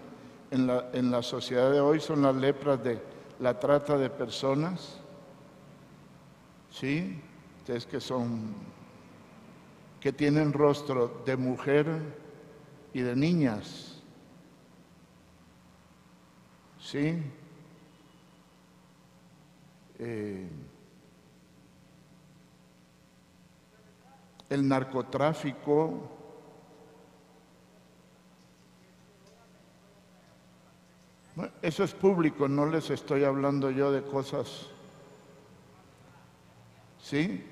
en, 0.51 1.09
la, 1.09 1.23
sociedad 1.23 1.71
de 1.71 1.79
hoy 1.79 2.01
son 2.01 2.21
las 2.21 2.35
lepras 2.35 2.83
de 2.83 3.01
la 3.39 3.57
trata 3.57 3.97
de 3.97 4.09
personas, 4.09 4.99
¿sí? 6.69 7.17
Ustedes 7.59 7.85
que 7.85 8.01
son, 8.01 8.53
que 10.01 10.11
tienen 10.11 10.51
rostro 10.51 11.23
de 11.25 11.37
mujer 11.37 11.87
y 12.93 12.99
de 12.99 13.15
niñas, 13.15 14.01
¿sí? 16.77 17.23
Eh, 19.97 20.49
el 24.51 24.67
narcotráfico, 24.67 26.09
eso 31.61 31.83
es 31.85 31.93
público, 31.93 32.47
no 32.47 32.65
les 32.65 32.89
estoy 32.89 33.23
hablando 33.23 33.71
yo 33.71 33.91
de 33.91 34.03
cosas. 34.03 34.67
¿Sí? 37.01 37.47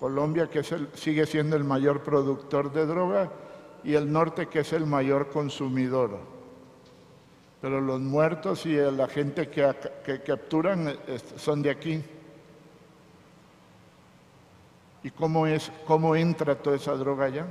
Colombia, 0.00 0.48
que 0.48 0.60
es 0.60 0.74
sigue 0.94 1.26
siendo 1.26 1.56
el 1.56 1.64
mayor 1.64 2.02
productor 2.02 2.72
de 2.72 2.86
droga, 2.86 3.30
y 3.84 3.94
el 3.94 4.10
norte, 4.10 4.48
que 4.48 4.60
es 4.60 4.72
el 4.72 4.86
mayor 4.86 5.28
consumidor. 5.28 6.18
Pero 7.60 7.80
los 7.80 8.00
muertos 8.00 8.64
y 8.64 8.74
la 8.74 9.06
gente 9.06 9.48
que, 9.48 10.22
capturan 10.24 10.88
eh, 10.88 11.18
son 11.36 11.62
de 11.62 11.70
aquí. 11.70 12.02
¿Y 15.02 15.10
cómo, 15.10 15.46
es, 15.46 15.70
cómo 15.86 16.16
entra 16.16 16.54
toda 16.56 16.76
esa 16.76 16.92
droga 16.94 17.26
allá? 17.26 17.46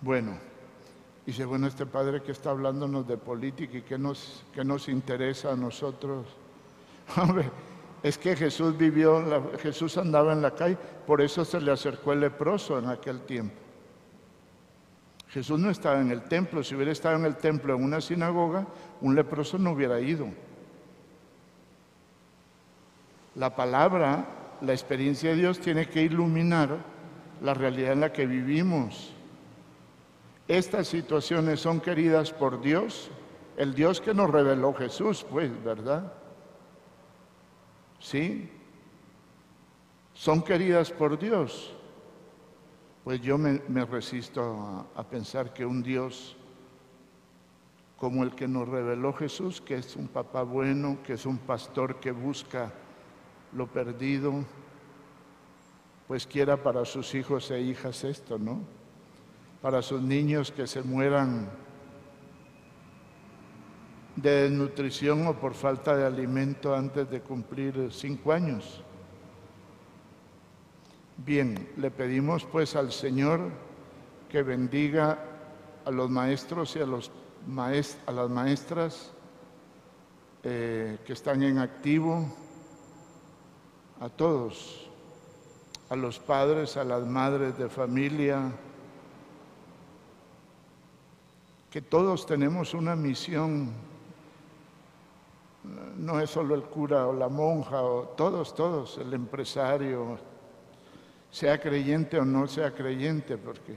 Bueno, 0.00 0.36
dice, 1.24 1.44
bueno, 1.44 1.66
este 1.66 1.86
padre 1.86 2.22
que 2.22 2.32
está 2.32 2.50
hablándonos 2.50 3.06
de 3.06 3.16
política 3.16 3.78
y 3.78 3.82
que 3.82 3.98
nos, 3.98 4.44
que 4.52 4.64
nos 4.64 4.88
interesa 4.88 5.52
a 5.52 5.56
nosotros. 5.56 6.26
Hombre, 7.16 7.50
es 8.02 8.18
que 8.18 8.34
Jesús 8.34 8.76
vivió, 8.76 9.20
la- 9.22 9.58
Jesús 9.58 9.96
andaba 9.98 10.32
en 10.32 10.42
la 10.42 10.52
calle, 10.54 10.76
por 11.06 11.20
eso 11.20 11.44
se 11.44 11.60
le 11.60 11.70
acercó 11.70 12.12
el 12.12 12.20
leproso 12.20 12.78
en 12.78 12.88
aquel 12.88 13.20
tiempo. 13.22 13.54
Jesús 15.28 15.58
no 15.58 15.70
estaba 15.70 16.00
en 16.00 16.10
el 16.10 16.24
templo, 16.24 16.62
si 16.62 16.74
hubiera 16.74 16.92
estado 16.92 17.16
en 17.16 17.24
el 17.24 17.36
templo 17.36 17.74
en 17.74 17.82
una 17.84 18.00
sinagoga, 18.02 18.66
un 19.00 19.14
leproso 19.14 19.56
no 19.56 19.70
hubiera 19.72 19.98
ido. 20.00 20.26
La 23.34 23.56
palabra, 23.56 24.58
la 24.60 24.72
experiencia 24.72 25.30
de 25.30 25.36
Dios 25.36 25.58
tiene 25.58 25.88
que 25.88 26.02
iluminar 26.02 26.78
la 27.40 27.54
realidad 27.54 27.92
en 27.92 28.00
la 28.00 28.12
que 28.12 28.26
vivimos. 28.26 29.12
Estas 30.48 30.88
situaciones 30.88 31.60
son 31.60 31.80
queridas 31.80 32.30
por 32.30 32.60
Dios, 32.60 33.10
el 33.56 33.74
Dios 33.74 34.00
que 34.00 34.12
nos 34.12 34.30
reveló 34.30 34.74
Jesús, 34.74 35.24
pues, 35.28 35.50
¿verdad? 35.64 36.12
¿Sí? 37.98 38.50
Son 40.12 40.42
queridas 40.42 40.90
por 40.90 41.18
Dios. 41.18 41.74
Pues 43.04 43.20
yo 43.20 43.38
me, 43.38 43.58
resisto 43.86 44.86
a, 44.94 45.00
a 45.00 45.04
pensar 45.04 45.52
que 45.52 45.66
un 45.66 45.82
Dios 45.82 46.36
como 47.96 48.24
el 48.24 48.34
que 48.34 48.48
nos 48.48 48.68
reveló 48.68 49.12
Jesús, 49.12 49.60
que 49.60 49.76
es 49.76 49.96
un 49.96 50.08
papá 50.08 50.42
bueno, 50.42 50.98
que 51.04 51.14
es 51.14 51.24
un 51.24 51.38
pastor 51.38 52.00
que 52.00 52.10
busca 52.10 52.72
lo 53.52 53.66
perdido, 53.66 54.44
pues 56.08 56.26
quiera 56.26 56.62
para 56.62 56.84
sus 56.84 57.14
hijos 57.14 57.50
e 57.50 57.60
hijas 57.60 58.04
esto, 58.04 58.38
¿no? 58.38 58.60
Para 59.60 59.82
sus 59.82 60.02
niños 60.02 60.50
que 60.50 60.66
se 60.66 60.82
mueran 60.82 61.50
de 64.16 64.42
desnutrición 64.42 65.26
o 65.26 65.38
por 65.38 65.54
falta 65.54 65.96
de 65.96 66.04
alimento 66.04 66.74
antes 66.74 67.08
de 67.10 67.20
cumplir 67.20 67.88
cinco 67.90 68.32
años. 68.32 68.82
Bien, 71.16 71.68
le 71.76 71.90
pedimos 71.90 72.44
pues 72.44 72.74
al 72.76 72.92
Señor 72.92 73.50
que 74.28 74.42
bendiga 74.42 75.18
a 75.84 75.90
los 75.90 76.10
maestros 76.10 76.74
y 76.76 76.80
a 76.80 76.86
las 76.86 78.30
maestras 78.30 79.12
eh, 80.42 80.98
que 81.04 81.12
están 81.12 81.42
en 81.42 81.58
activo, 81.58 82.26
a 84.02 84.08
todos, 84.08 84.90
a 85.88 85.94
los 85.94 86.18
padres, 86.18 86.76
a 86.76 86.82
las 86.82 87.06
madres 87.06 87.56
de 87.56 87.68
familia, 87.68 88.50
que 91.70 91.80
todos 91.80 92.26
tenemos 92.26 92.74
una 92.74 92.96
misión, 92.96 93.70
no 95.96 96.18
es 96.18 96.30
solo 96.30 96.56
el 96.56 96.64
cura 96.64 97.06
o 97.06 97.12
la 97.12 97.28
monja, 97.28 97.80
o 97.80 98.08
todos, 98.16 98.56
todos, 98.56 98.98
el 98.98 99.14
empresario, 99.14 100.18
sea 101.30 101.60
creyente 101.60 102.18
o 102.18 102.24
no 102.24 102.48
sea 102.48 102.74
creyente, 102.74 103.38
porque 103.38 103.76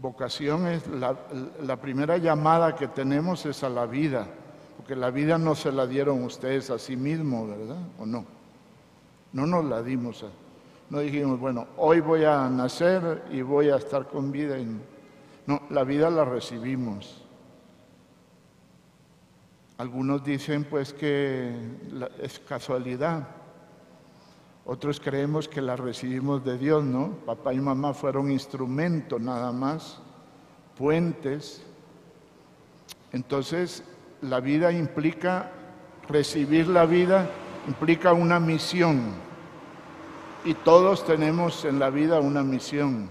vocación 0.00 0.68
es 0.68 0.86
la, 0.86 1.16
la 1.60 1.76
primera 1.80 2.18
llamada 2.18 2.76
que 2.76 2.86
tenemos 2.86 3.44
es 3.46 3.64
a 3.64 3.68
la 3.68 3.86
vida, 3.86 4.28
porque 4.76 4.94
la 4.94 5.10
vida 5.10 5.38
no 5.38 5.56
se 5.56 5.72
la 5.72 5.88
dieron 5.88 6.22
ustedes 6.22 6.70
a 6.70 6.78
sí 6.78 6.94
mismos, 6.94 7.48
¿verdad? 7.48 7.82
¿O 7.98 8.06
no? 8.06 8.43
No 9.34 9.46
nos 9.46 9.64
la 9.66 9.82
dimos. 9.82 10.22
a- 10.22 10.28
no 10.90 11.00
dijimos, 11.00 11.40
bueno, 11.40 11.66
hoy 11.76 12.00
voy 12.00 12.24
a 12.24 12.48
nacer 12.48 13.24
y 13.30 13.42
voy 13.42 13.68
a 13.68 13.76
estar 13.76 14.06
con 14.06 14.30
vida. 14.32 14.56
no, 15.46 15.60
la 15.70 15.82
vida 15.84 16.08
la 16.08 16.24
recibimos. 16.24 17.22
Algunos 19.76 20.22
dicen 20.24 20.64
pues 20.64 20.92
que 20.92 21.52
es 22.22 22.38
casualidad. 22.38 23.26
Otros 24.66 25.00
creemos 25.00 25.48
que 25.48 25.60
la 25.60 25.76
recibimos 25.76 26.44
de 26.44 26.56
Dios, 26.56 26.84
¿no? 26.84 27.10
Papá 27.26 27.52
y 27.52 27.60
mamá 27.60 27.92
fueron 27.92 28.30
instrumentos 28.30 29.20
nada 29.20 29.52
más, 29.52 30.00
puentes. 30.78 31.62
Entonces, 33.12 33.82
la 34.22 34.40
vida 34.40 34.72
implica, 34.72 35.50
recibir 36.08 36.68
la 36.68 36.86
vida 36.86 37.28
implica 37.66 38.12
una 38.12 38.38
misión. 38.40 39.23
Y 40.46 40.52
todos 40.52 41.06
tenemos 41.06 41.64
en 41.64 41.78
la 41.78 41.88
vida 41.88 42.20
una 42.20 42.42
misión, 42.42 43.08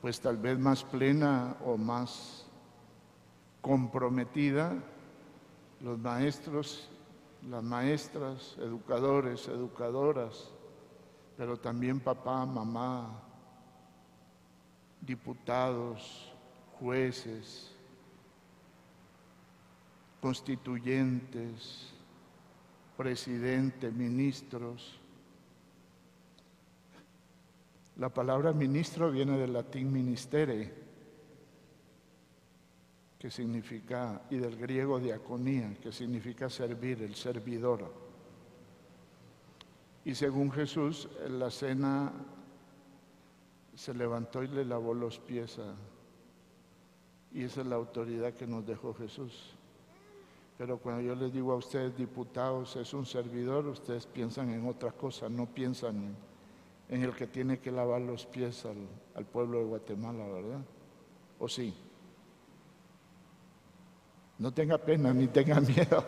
pues 0.00 0.18
tal 0.22 0.38
vez 0.38 0.58
más 0.58 0.84
plena 0.84 1.54
o 1.66 1.76
más 1.76 2.46
comprometida. 3.60 4.72
Los 5.82 5.98
maestros, 5.98 6.88
las 7.46 7.62
maestras, 7.62 8.56
educadores, 8.58 9.46
educadoras, 9.48 10.50
pero 11.36 11.58
también 11.58 12.00
papá, 12.00 12.46
mamá, 12.46 13.20
diputados, 14.98 16.32
jueces, 16.80 17.70
constituyentes, 20.22 21.92
presidente, 22.96 23.90
ministros. 23.90 25.01
La 27.96 28.08
palabra 28.08 28.52
ministro 28.52 29.10
viene 29.10 29.36
del 29.36 29.52
latín 29.52 29.92
ministere, 29.92 30.72
que 33.18 33.30
significa, 33.30 34.22
y 34.30 34.36
del 34.36 34.56
griego 34.56 34.98
diaconía, 34.98 35.74
que 35.80 35.92
significa 35.92 36.48
servir, 36.48 37.02
el 37.02 37.14
servidor. 37.14 37.92
Y 40.04 40.14
según 40.14 40.50
Jesús, 40.50 41.08
en 41.24 41.38
la 41.38 41.50
cena 41.50 42.12
se 43.74 43.94
levantó 43.94 44.42
y 44.42 44.48
le 44.48 44.64
lavó 44.64 44.94
los 44.94 45.18
pies 45.18 45.58
a, 45.58 45.74
y 47.32 47.44
esa 47.44 47.60
es 47.62 47.66
la 47.66 47.76
autoridad 47.76 48.34
que 48.34 48.46
nos 48.46 48.66
dejó 48.66 48.92
Jesús. 48.94 49.54
Pero 50.58 50.78
cuando 50.78 51.02
yo 51.02 51.14
les 51.14 51.32
digo 51.32 51.52
a 51.52 51.56
ustedes, 51.56 51.96
diputados, 51.96 52.76
es 52.76 52.92
un 52.92 53.06
servidor, 53.06 53.66
ustedes 53.66 54.06
piensan 54.06 54.50
en 54.50 54.66
otra 54.66 54.92
cosa, 54.92 55.28
no 55.28 55.46
piensan 55.46 55.96
en, 55.96 56.31
en 56.92 57.02
el 57.02 57.14
que 57.14 57.26
tiene 57.26 57.58
que 57.58 57.70
lavar 57.70 58.02
los 58.02 58.26
pies 58.26 58.66
al, 59.14 59.24
pueblo 59.24 59.60
de 59.60 59.64
Guatemala, 59.64 60.26
¿verdad? 60.26 60.60
¿O 61.38 61.48
sí? 61.48 61.74
No 64.38 64.52
tenga 64.52 64.76
pena 64.76 65.14
ni 65.14 65.28
tenga 65.28 65.58
miedo. 65.62 66.04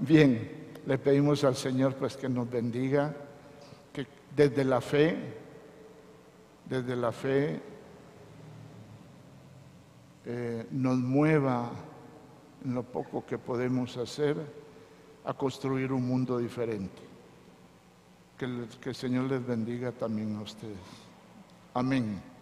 Bien, 0.00 0.72
le 0.84 0.98
pedimos 0.98 1.44
al 1.44 1.54
Señor 1.54 1.94
pues 1.94 2.16
que 2.16 2.28
nos 2.28 2.50
bendiga, 2.50 3.14
que 3.92 4.08
desde 4.34 4.64
la 4.64 4.80
fe, 4.80 5.16
desde 6.68 6.96
la 6.96 7.12
fe, 7.12 7.60
eh, 10.24 10.66
nos 10.72 10.96
mueva 10.96 11.70
en 12.64 12.74
lo 12.74 12.82
poco 12.82 13.24
que 13.24 13.38
podemos 13.38 13.96
hacer 13.98 14.36
a 15.24 15.32
construir 15.32 15.92
un 15.92 16.08
mundo 16.08 16.38
diferente. 16.38 17.13
Que 18.38 18.44
el, 18.46 18.68
que 18.80 18.88
el 18.90 18.94
Señor 18.94 19.24
les 19.30 19.46
bendiga 19.46 19.92
también 19.92 20.36
a 20.36 20.42
ustedes. 20.42 20.76
Amén. 21.72 22.33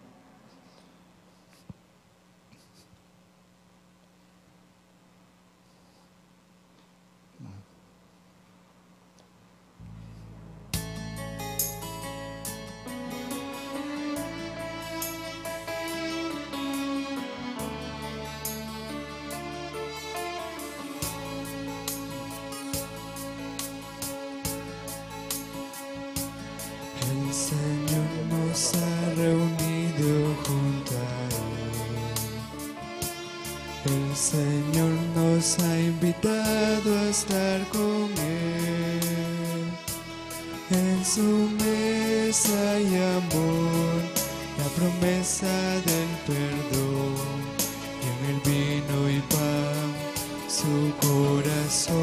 Su 50.53 50.93
corazón. 51.01 51.93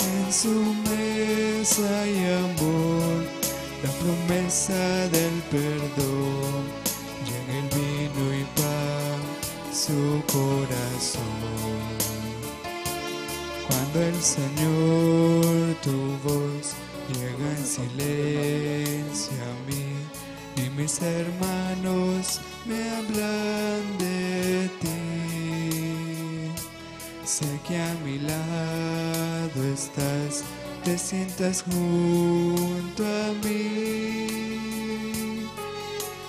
En 0.00 0.32
su 0.32 0.54
mesa 0.88 2.06
y 2.06 2.18
amor, 2.46 3.24
la 3.82 3.90
promesa 4.00 5.08
del 5.08 5.36
perdón, 5.50 6.62
y 7.26 7.30
en 7.40 7.46
el 7.58 7.66
vino 7.76 8.24
y 8.34 8.44
pan, 8.56 9.20
su 9.72 10.00
corazón. 10.32 11.38
Cuando 13.66 13.96
el 14.00 14.20
Señor 14.22 15.76
tu 15.82 15.98
voz 16.24 16.66
llega 17.12 17.46
en 17.56 17.64
silencio 17.66 19.38
a 19.44 19.54
mí 19.68 19.86
y 20.56 20.70
mis 20.70 21.02
hermanos 21.02 22.40
me 22.66 22.78
hablan 22.96 23.98
de 23.98 24.70
ti. 24.80 25.27
Sé 27.28 27.60
que 27.68 27.76
a 27.76 27.94
mi 28.06 28.18
lado 28.20 29.62
estás, 29.74 30.44
te 30.82 30.96
sientas 30.96 31.62
junto 31.62 33.04
a 33.04 33.32
mí. 33.44 34.26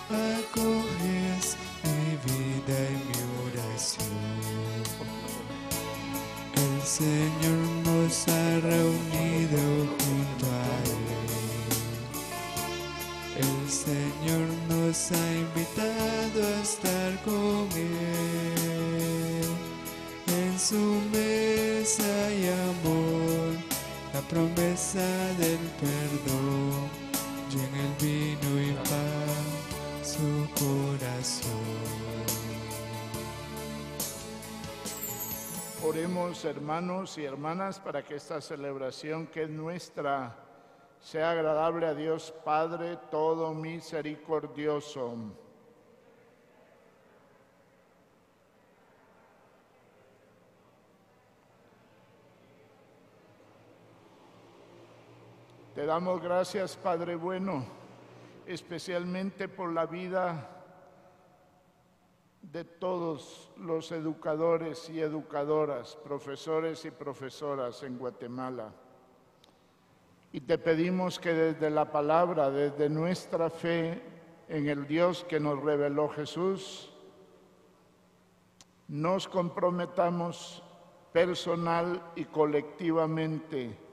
Acoges 0.09 1.55
mi 1.85 2.17
vida 2.27 2.77
y 2.91 2.97
mi 3.07 3.19
oración. 3.47 4.17
El 6.55 6.77
Señor 6.85 7.61
nos 7.85 8.27
ha 8.27 8.59
reunido 8.59 9.61
junto 10.01 10.45
a 10.51 10.67
Él. 10.83 11.07
El 13.37 13.59
Señor 13.71 14.47
nos 14.67 14.97
ha 15.13 15.25
invitado 15.33 16.39
a 16.45 16.61
estar 16.61 17.11
con 17.23 17.69
Él. 17.77 17.98
Su 20.69 21.01
mesa 21.11 22.31
y 22.31 22.47
amor, 22.47 23.57
la 24.13 24.21
promesa 24.29 24.99
del 25.39 25.57
perdón, 25.81 26.87
y 27.49 27.55
el 27.57 27.93
vino 27.99 28.61
y 28.61 28.73
pan, 28.73 30.03
su 30.03 30.47
corazón. 30.53 31.49
Oremos 35.83 36.45
hermanos 36.45 37.17
y 37.17 37.25
hermanas 37.25 37.79
para 37.79 38.03
que 38.03 38.17
esta 38.17 38.39
celebración 38.39 39.25
que 39.25 39.45
es 39.45 39.49
nuestra 39.49 40.35
sea 41.01 41.31
agradable 41.31 41.87
a 41.87 41.95
Dios 41.95 42.31
Padre 42.45 42.99
todo 43.09 43.55
misericordioso. 43.55 45.15
Te 55.79 55.85
damos 55.85 56.21
gracias 56.21 56.75
Padre 56.75 57.15
bueno, 57.15 57.63
especialmente 58.45 59.47
por 59.47 59.71
la 59.71 59.85
vida 59.85 60.49
de 62.41 62.65
todos 62.65 63.49
los 63.55 63.89
educadores 63.93 64.89
y 64.89 64.99
educadoras, 64.99 65.95
profesores 66.03 66.83
y 66.83 66.91
profesoras 66.91 67.81
en 67.83 67.97
Guatemala. 67.97 68.73
Y 70.33 70.41
te 70.41 70.57
pedimos 70.57 71.17
que 71.17 71.33
desde 71.33 71.69
la 71.69 71.89
palabra, 71.89 72.51
desde 72.51 72.89
nuestra 72.89 73.49
fe 73.49 74.03
en 74.49 74.67
el 74.67 74.85
Dios 74.85 75.23
que 75.29 75.39
nos 75.39 75.63
reveló 75.63 76.09
Jesús, 76.09 76.91
nos 78.89 79.29
comprometamos 79.29 80.61
personal 81.13 82.03
y 82.17 82.25
colectivamente 82.25 83.87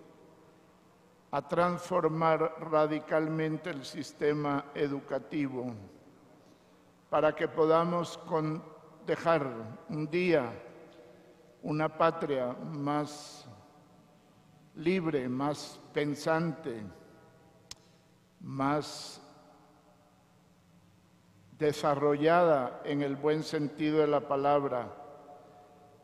a 1.37 1.43
transformar 1.43 2.55
radicalmente 2.61 3.69
el 3.69 3.85
sistema 3.85 4.65
educativo 4.75 5.75
para 7.11 7.35
que 7.35 7.47
podamos 7.47 8.19
dejar 9.07 9.47
un 9.91 10.09
día 10.09 10.51
una 11.63 11.91
patria 11.91 12.55
más 12.55 13.47
libre, 14.77 15.29
más 15.29 15.79
pensante, 15.93 16.83
más 18.41 19.21
desarrollada 21.59 22.81
en 22.83 23.03
el 23.03 23.15
buen 23.15 23.43
sentido 23.43 23.99
de 23.99 24.07
la 24.07 24.27
palabra, 24.27 24.91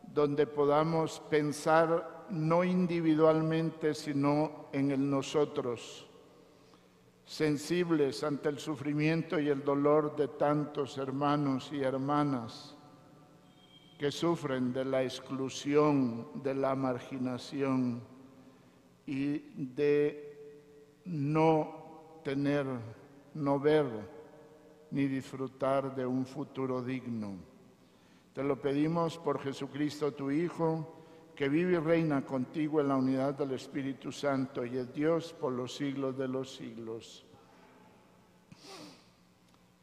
donde 0.02 0.46
podamos 0.46 1.20
pensar 1.30 2.21
no 2.32 2.64
individualmente, 2.64 3.94
sino 3.94 4.66
en 4.72 4.90
el 4.90 5.08
nosotros 5.08 6.08
sensibles 7.24 8.24
ante 8.24 8.48
el 8.48 8.58
sufrimiento 8.58 9.38
y 9.38 9.48
el 9.48 9.62
dolor 9.64 10.16
de 10.16 10.28
tantos 10.28 10.98
hermanos 10.98 11.70
y 11.72 11.82
hermanas 11.82 12.76
que 13.98 14.10
sufren 14.10 14.72
de 14.72 14.84
la 14.84 15.02
exclusión, 15.02 16.42
de 16.42 16.54
la 16.54 16.74
marginación 16.74 18.02
y 19.06 19.38
de 19.56 21.00
no 21.04 22.20
tener, 22.24 22.66
no 23.34 23.60
ver 23.60 23.86
ni 24.90 25.06
disfrutar 25.06 25.94
de 25.94 26.04
un 26.04 26.26
futuro 26.26 26.82
digno. 26.82 27.36
Te 28.32 28.42
lo 28.42 28.60
pedimos 28.60 29.18
por 29.18 29.38
Jesucristo 29.40 30.12
tu 30.12 30.30
Hijo, 30.30 31.01
que 31.42 31.48
vive 31.48 31.72
y 31.72 31.78
reina 31.78 32.24
contigo 32.24 32.80
en 32.80 32.86
la 32.86 32.94
unidad 32.94 33.34
del 33.34 33.50
Espíritu 33.50 34.12
Santo 34.12 34.64
y 34.64 34.78
es 34.78 34.94
Dios 34.94 35.32
por 35.32 35.52
los 35.52 35.74
siglos 35.74 36.16
de 36.16 36.28
los 36.28 36.54
siglos. 36.54 37.26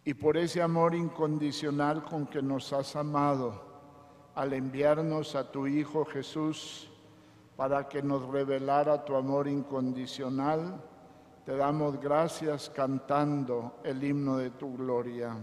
Y 0.06 0.14
por 0.14 0.38
ese 0.38 0.62
amor 0.62 0.96
incondicional 0.96 2.02
con 2.06 2.28
que 2.28 2.42
nos 2.42 2.72
has 2.72 2.96
amado 2.96 3.62
al 4.36 4.54
enviarnos 4.54 5.36
a 5.36 5.52
tu 5.52 5.68
Hijo 5.68 6.06
Jesús 6.06 6.90
para 7.58 7.90
que 7.90 8.02
nos 8.02 8.26
revelara 8.30 9.04
tu 9.04 9.18
amor 9.18 9.50
incondicional, 9.50 10.82
te 11.46 11.58
damos 11.58 12.00
gracias 12.00 12.70
cantando 12.70 13.82
el 13.84 14.02
himno 14.02 14.38
de 14.38 14.52
tu 14.52 14.78
gloria. 14.78 15.36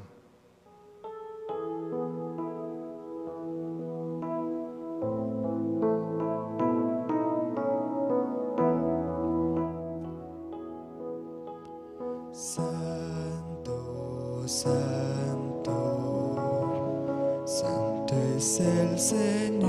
Santo, 12.47 14.45
santo, 14.47 15.73
santo 17.45 18.15
es 18.37 18.61
el 18.61 18.97
Señor. 18.97 19.67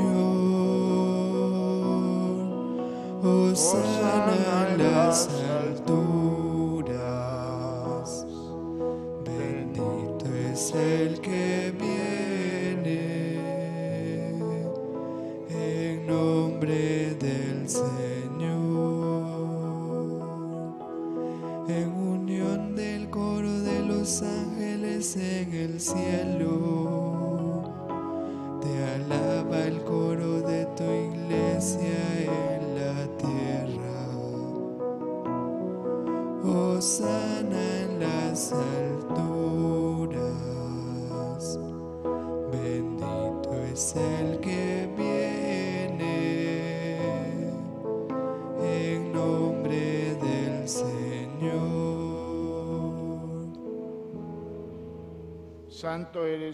Hosana 3.23 4.67
en 4.69 4.93
las 4.93 5.27
alturas. 5.27 6.06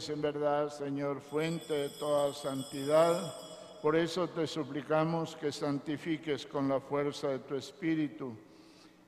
En 0.09 0.21
verdad, 0.21 0.69
Señor, 0.69 1.21
fuente 1.21 1.73
de 1.73 1.89
toda 1.89 2.33
santidad. 2.33 3.33
Por 3.81 3.95
eso 3.95 4.27
te 4.27 4.47
suplicamos 4.47 5.35
que 5.35 5.51
santifiques 5.51 6.45
con 6.45 6.67
la 6.69 6.79
fuerza 6.79 7.29
de 7.29 7.39
tu 7.39 7.55
Espíritu 7.55 8.35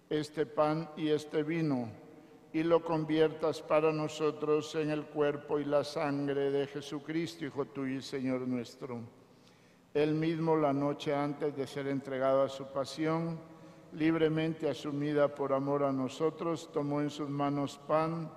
este 0.10 0.46
pan 0.46 0.90
y 0.96 1.10
este 1.10 1.44
vino 1.44 1.90
y 2.54 2.64
lo 2.64 2.84
conviertas 2.84 3.62
para 3.62 3.92
nosotros 3.92 4.76
en 4.76 4.90
el 4.90 5.06
cuerpo 5.08 5.60
y 5.60 5.66
la 5.66 5.84
sangre 5.84 6.52
de 6.52 6.68
Jesucristo, 6.68 7.46
Hijo 7.46 7.66
tuyo 7.66 7.98
y 7.98 8.02
Señor 8.02 8.48
nuestro. 8.48 9.02
Él 9.94 10.14
mismo 10.14 10.56
la 10.56 10.72
noche 10.72 11.14
antes 11.14 11.56
de 11.56 11.68
ser 11.68 11.88
entregado 11.88 12.44
a 12.44 12.50
su 12.50 12.66
pasión, 12.68 13.40
libremente 13.92 14.70
asumida 14.70 15.34
por 15.34 15.52
amor 15.52 15.84
a 15.84 15.92
nosotros, 15.92 16.70
tomó 16.72 17.02
en 17.02 17.10
sus 17.10 17.30
manos 17.30 17.78
pan, 17.88 18.32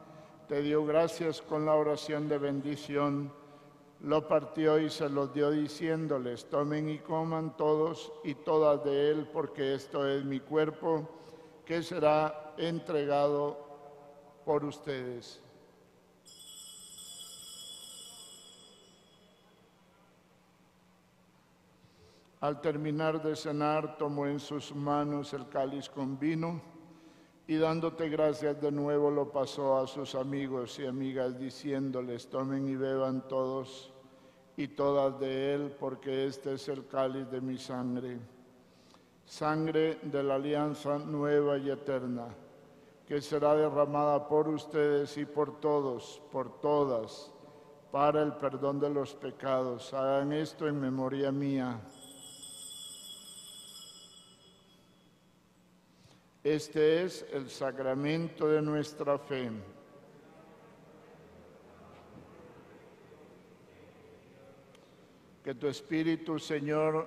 te 0.48 0.62
dio 0.62 0.84
gracias 0.86 1.42
con 1.42 1.66
la 1.66 1.74
oración 1.74 2.26
de 2.26 2.38
bendición, 2.38 3.30
lo 4.00 4.26
partió 4.26 4.78
y 4.78 4.88
se 4.88 5.10
los 5.10 5.34
dio 5.34 5.50
diciéndoles, 5.50 6.48
tomen 6.48 6.88
y 6.88 6.98
coman 7.00 7.54
todos 7.56 8.10
y 8.24 8.34
todas 8.34 8.82
de 8.82 9.10
él, 9.10 9.28
porque 9.30 9.74
esto 9.74 10.08
es 10.08 10.24
mi 10.24 10.40
cuerpo 10.40 11.06
que 11.66 11.82
será 11.82 12.54
entregado 12.56 13.58
por 14.46 14.64
ustedes. 14.64 15.42
Al 22.40 22.60
terminar 22.62 23.20
de 23.20 23.36
cenar, 23.36 23.98
tomó 23.98 24.26
en 24.26 24.40
sus 24.40 24.74
manos 24.74 25.34
el 25.34 25.46
cáliz 25.50 25.90
con 25.90 26.18
vino 26.18 26.77
y 27.48 27.56
dándote 27.56 28.08
gracias 28.08 28.60
de 28.60 28.70
nuevo 28.70 29.10
lo 29.10 29.32
pasó 29.32 29.78
a 29.78 29.88
sus 29.88 30.14
amigos 30.14 30.78
y 30.78 30.86
amigas 30.86 31.36
diciéndoles, 31.36 32.28
tomen 32.28 32.68
y 32.68 32.76
beban 32.76 33.26
todos 33.26 33.92
y 34.56 34.68
todas 34.68 35.18
de 35.18 35.54
él, 35.54 35.76
porque 35.80 36.26
este 36.26 36.54
es 36.54 36.68
el 36.68 36.86
cáliz 36.86 37.28
de 37.28 37.40
mi 37.40 37.58
sangre 37.58 38.20
sangre 39.28 39.98
de 40.02 40.22
la 40.22 40.36
alianza 40.36 40.98
nueva 40.98 41.58
y 41.58 41.70
eterna, 41.70 42.28
que 43.06 43.20
será 43.20 43.54
derramada 43.54 44.26
por 44.26 44.48
ustedes 44.48 45.16
y 45.18 45.26
por 45.26 45.60
todos, 45.60 46.20
por 46.32 46.60
todas, 46.60 47.30
para 47.92 48.22
el 48.22 48.32
perdón 48.34 48.80
de 48.80 48.88
los 48.90 49.14
pecados. 49.14 49.92
Hagan 49.92 50.32
esto 50.32 50.66
en 50.66 50.80
memoria 50.80 51.30
mía. 51.30 51.78
Este 56.48 57.02
es 57.02 57.26
el 57.30 57.50
sacramento 57.50 58.48
de 58.48 58.62
nuestra 58.62 59.18
fe. 59.18 59.50
Que 65.44 65.54
tu 65.54 65.66
Espíritu, 65.66 66.38
Señor, 66.38 67.06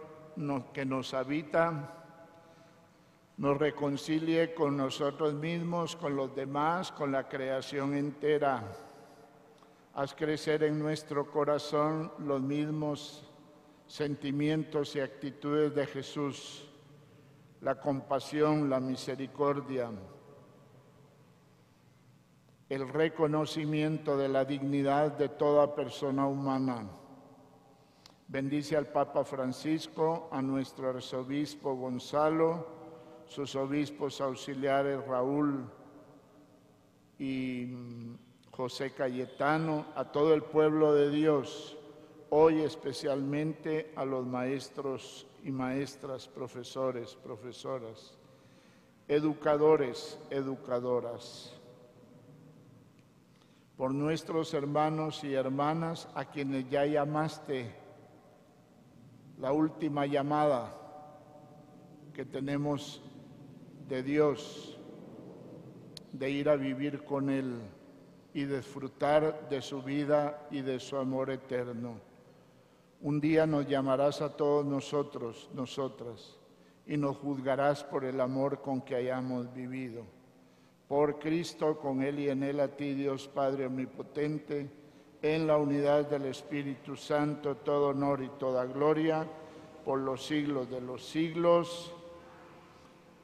que 0.71 0.85
nos 0.85 1.15
habita, 1.15 1.91
nos 3.37 3.57
reconcilie 3.57 4.53
con 4.53 4.77
nosotros 4.77 5.33
mismos, 5.33 5.95
con 5.95 6.15
los 6.15 6.35
demás, 6.35 6.91
con 6.91 7.11
la 7.11 7.27
creación 7.27 7.95
entera. 7.95 8.61
Haz 9.95 10.13
crecer 10.13 10.61
en 10.61 10.77
nuestro 10.77 11.31
corazón 11.31 12.11
los 12.19 12.39
mismos 12.39 13.27
sentimientos 13.87 14.95
y 14.95 14.99
actitudes 14.99 15.73
de 15.73 15.87
Jesús, 15.87 16.70
la 17.61 17.79
compasión, 17.79 18.69
la 18.69 18.79
misericordia, 18.79 19.91
el 22.69 22.87
reconocimiento 22.89 24.17
de 24.17 24.29
la 24.29 24.45
dignidad 24.45 25.11
de 25.11 25.29
toda 25.29 25.75
persona 25.75 26.25
humana. 26.25 26.87
Bendice 28.27 28.77
al 28.77 28.87
Papa 28.87 29.23
Francisco, 29.23 30.29
a 30.31 30.41
nuestro 30.41 30.89
arzobispo 30.89 31.75
Gonzalo, 31.75 32.65
sus 33.27 33.55
obispos 33.55 34.21
auxiliares 34.21 35.05
Raúl 35.05 35.69
y 37.19 37.65
mm, 37.67 38.17
José 38.51 38.93
Cayetano, 38.93 39.85
a 39.95 40.11
todo 40.11 40.33
el 40.33 40.43
pueblo 40.43 40.93
de 40.93 41.11
Dios, 41.11 41.77
hoy 42.29 42.61
especialmente 42.61 43.93
a 43.95 44.05
los 44.05 44.25
maestros 44.25 45.27
y 45.43 45.51
maestras, 45.51 46.27
profesores, 46.27 47.15
profesoras, 47.15 48.17
educadores, 49.07 50.19
educadoras, 50.29 51.53
por 53.75 53.93
nuestros 53.93 54.53
hermanos 54.53 55.23
y 55.23 55.33
hermanas 55.33 56.07
a 56.13 56.25
quienes 56.25 56.69
ya 56.69 56.85
llamaste, 56.85 57.73
la 59.39 59.51
última 59.51 60.05
llamada 60.05 60.77
que 62.13 62.25
tenemos 62.25 63.01
de 63.87 64.03
Dios, 64.03 64.77
de 66.11 66.29
ir 66.29 66.49
a 66.49 66.55
vivir 66.55 67.03
con 67.03 67.29
Él 67.29 67.59
y 68.33 68.43
disfrutar 68.45 69.49
de 69.49 69.61
su 69.61 69.81
vida 69.81 70.47
y 70.51 70.61
de 70.61 70.79
su 70.79 70.97
amor 70.97 71.31
eterno. 71.31 72.10
Un 73.01 73.19
día 73.19 73.47
nos 73.47 73.67
llamarás 73.67 74.21
a 74.21 74.35
todos 74.35 74.65
nosotros, 74.65 75.49
nosotras, 75.53 76.37
y 76.85 76.97
nos 76.97 77.17
juzgarás 77.17 77.83
por 77.83 78.05
el 78.05 78.21
amor 78.21 78.61
con 78.61 78.81
que 78.81 78.95
hayamos 78.95 79.53
vivido. 79.53 80.03
Por 80.87 81.19
Cristo, 81.19 81.79
con 81.79 82.03
Él 82.03 82.19
y 82.19 82.29
en 82.29 82.43
Él, 82.43 82.59
a 82.59 82.67
ti, 82.67 82.93
Dios 82.93 83.27
Padre 83.27 83.65
Omnipotente, 83.65 84.69
en 85.21 85.47
la 85.47 85.57
unidad 85.57 86.09
del 86.09 86.25
Espíritu 86.25 86.95
Santo, 86.95 87.55
todo 87.57 87.89
honor 87.89 88.21
y 88.21 88.29
toda 88.39 88.65
gloria, 88.65 89.27
por 89.83 89.99
los 89.99 90.25
siglos 90.25 90.69
de 90.69 90.81
los 90.81 91.03
siglos 91.05 91.93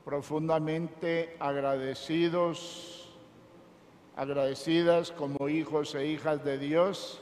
profundamente 0.07 1.35
agradecidos, 1.37 3.09
agradecidas 4.15 5.11
como 5.11 5.49
hijos 5.49 5.95
e 5.95 6.07
hijas 6.07 6.45
de 6.45 6.57
Dios, 6.57 7.21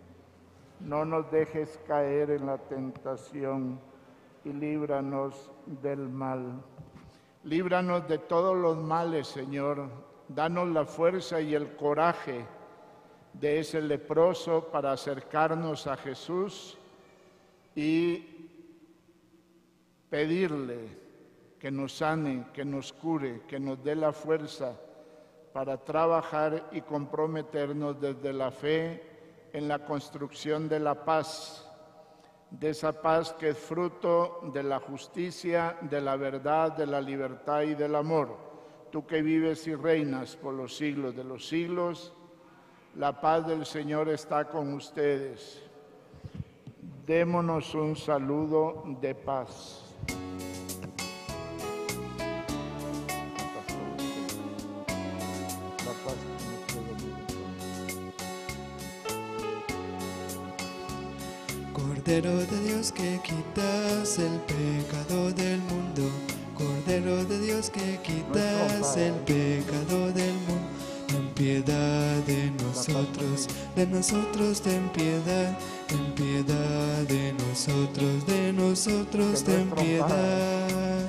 No 0.85 1.05
nos 1.05 1.29
dejes 1.31 1.79
caer 1.87 2.31
en 2.31 2.45
la 2.47 2.57
tentación 2.57 3.79
y 4.43 4.51
líbranos 4.51 5.51
del 5.65 6.09
mal. 6.09 6.63
Líbranos 7.43 8.07
de 8.07 8.17
todos 8.17 8.57
los 8.57 8.77
males, 8.77 9.27
Señor. 9.27 9.89
Danos 10.27 10.69
la 10.69 10.85
fuerza 10.85 11.39
y 11.41 11.53
el 11.53 11.75
coraje 11.75 12.45
de 13.33 13.59
ese 13.59 13.81
leproso 13.81 14.69
para 14.71 14.91
acercarnos 14.91 15.87
a 15.87 15.97
Jesús 15.97 16.77
y 17.75 18.49
pedirle 20.09 21.01
que 21.59 21.71
nos 21.71 21.93
sane, 21.97 22.47
que 22.53 22.65
nos 22.65 22.91
cure, 22.91 23.41
que 23.47 23.59
nos 23.59 23.83
dé 23.83 23.95
la 23.95 24.11
fuerza 24.11 24.75
para 25.53 25.77
trabajar 25.77 26.69
y 26.71 26.81
comprometernos 26.81 27.99
desde 28.01 28.33
la 28.33 28.51
fe 28.51 29.10
en 29.53 29.67
la 29.67 29.79
construcción 29.85 30.69
de 30.69 30.79
la 30.79 31.05
paz, 31.05 31.67
de 32.49 32.69
esa 32.69 33.01
paz 33.01 33.33
que 33.33 33.49
es 33.49 33.57
fruto 33.57 34.39
de 34.53 34.63
la 34.63 34.79
justicia, 34.79 35.77
de 35.81 36.01
la 36.01 36.15
verdad, 36.15 36.75
de 36.75 36.85
la 36.85 37.01
libertad 37.01 37.61
y 37.63 37.75
del 37.75 37.95
amor. 37.95 38.37
Tú 38.91 39.05
que 39.05 39.21
vives 39.21 39.67
y 39.67 39.75
reinas 39.75 40.35
por 40.35 40.53
los 40.53 40.75
siglos 40.75 41.15
de 41.15 41.23
los 41.23 41.47
siglos, 41.47 42.13
la 42.95 43.21
paz 43.21 43.47
del 43.47 43.65
Señor 43.65 44.09
está 44.09 44.49
con 44.49 44.73
ustedes. 44.73 45.61
Démonos 47.05 47.73
un 47.73 47.95
saludo 47.95 48.83
de 48.99 49.15
paz. 49.15 49.90
Dios 62.81 62.93
que 62.93 63.19
quitas 63.23 64.17
el 64.17 64.39
pecado 64.39 65.31
del 65.33 65.59
mundo, 65.59 66.09
Cordero 66.55 67.23
de 67.25 67.39
Dios 67.39 67.69
que 67.69 67.99
quitas 68.01 68.97
el 68.97 69.13
pecado 69.17 70.11
del 70.11 70.33
mundo, 70.33 70.67
ten 71.05 71.27
piedad 71.35 72.15
de 72.25 72.49
nosotros, 72.63 73.47
de 73.75 73.85
nosotros 73.85 74.61
ten 74.61 74.89
piedad, 74.89 75.55
ten 75.85 76.15
piedad 76.15 77.03
de 77.07 77.33
nosotros, 77.33 78.25
de 78.25 78.51
nosotros 78.51 79.43
ten 79.43 79.69
piedad. 79.69 81.07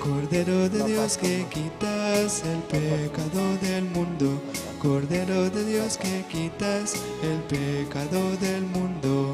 Cordero 0.00 0.68
de 0.68 0.84
Dios 0.86 1.16
que 1.18 1.46
quitas 1.50 2.42
el 2.42 2.58
pecado 2.64 3.56
del 3.62 3.84
mundo, 3.84 4.42
Cordero 4.80 5.48
de 5.50 5.64
Dios 5.64 5.96
que 5.96 6.22
quitas 6.30 6.94
el 7.22 7.40
pecado 7.48 8.36
del 8.36 8.62
mundo, 8.62 9.32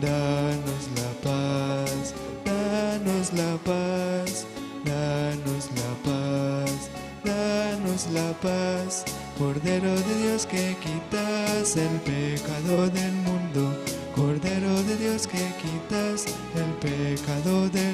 danos 0.00 0.88
la 0.96 1.10
paz, 1.22 2.14
danos 2.44 3.32
la 3.34 3.56
paz, 3.64 4.46
danos 4.84 5.68
la 5.76 5.92
paz, 6.10 6.90
danos 7.22 8.08
la 8.12 8.32
paz. 8.40 9.04
Cordero 9.38 9.94
de 9.94 10.14
Dios 10.22 10.46
que 10.46 10.74
quitas 10.82 11.76
el 11.76 12.00
pecado 12.00 12.88
del 12.88 13.12
mundo, 13.12 13.72
Cordero 14.16 14.82
de 14.84 14.96
Dios 14.96 15.26
que 15.26 15.52
quitas 15.62 16.24
el 16.56 16.72
pecado 16.80 17.68
del 17.68 17.84
mundo. 17.84 17.87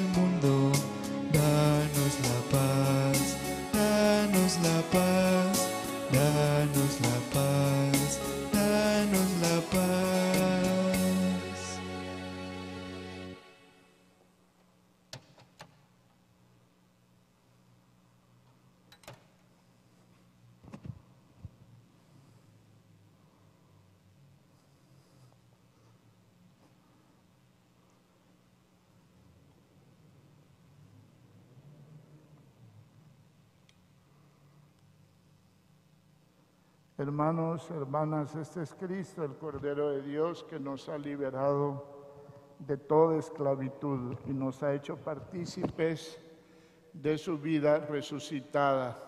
Hermanos, 37.05 37.69
hermanas, 37.69 38.33
este 38.33 38.63
es 38.63 38.73
Cristo, 38.73 39.23
el 39.23 39.35
Cordero 39.35 39.91
de 39.91 40.01
Dios, 40.01 40.43
que 40.49 40.59
nos 40.59 40.89
ha 40.89 40.97
liberado 40.97 41.85
de 42.57 42.77
toda 42.77 43.19
esclavitud 43.19 44.15
y 44.25 44.31
nos 44.31 44.63
ha 44.63 44.73
hecho 44.73 44.97
partícipes 44.97 46.19
de 46.93 47.15
su 47.19 47.37
vida 47.37 47.77
resucitada. 47.77 48.99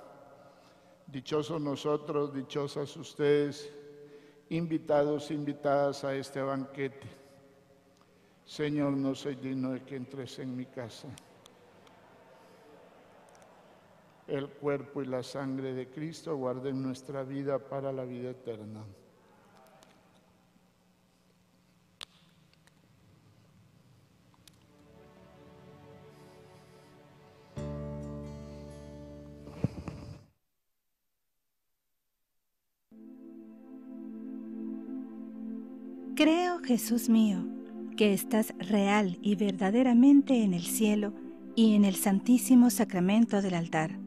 Dichosos 1.08 1.60
nosotros, 1.60 2.32
dichosas 2.36 2.96
ustedes, 2.98 3.74
invitados, 4.50 5.32
invitadas 5.32 6.04
a 6.04 6.14
este 6.14 6.40
banquete. 6.40 7.08
Señor, 8.46 8.92
no 8.92 9.16
soy 9.16 9.38
digno 9.38 9.72
de 9.72 9.84
que 9.84 9.96
entres 9.96 10.38
en 10.38 10.56
mi 10.56 10.68
casa. 10.68 11.08
El 14.28 14.50
cuerpo 14.50 15.02
y 15.02 15.06
la 15.06 15.24
sangre 15.24 15.74
de 15.74 15.88
Cristo 15.88 16.36
guarden 16.36 16.84
nuestra 16.84 17.24
vida 17.24 17.60
para 17.60 17.94
la 17.94 18.04
vida 18.04 18.32
eterna. 18.32 18.84
Creo, 36.18 36.60
Jesús 36.64 37.10
mío, 37.10 37.46
que 37.96 38.12
estás 38.12 38.52
real 38.58 39.20
y 39.22 39.36
verdaderamente 39.36 40.44
en 40.44 40.56
el 40.56 40.64
cielo 40.64 41.14
y 41.56 41.76
en 41.76 41.86
el 41.86 41.96
santísimo 41.96 42.72
sacramento 42.72 43.42
del 43.42 43.54
altar. 43.54 44.07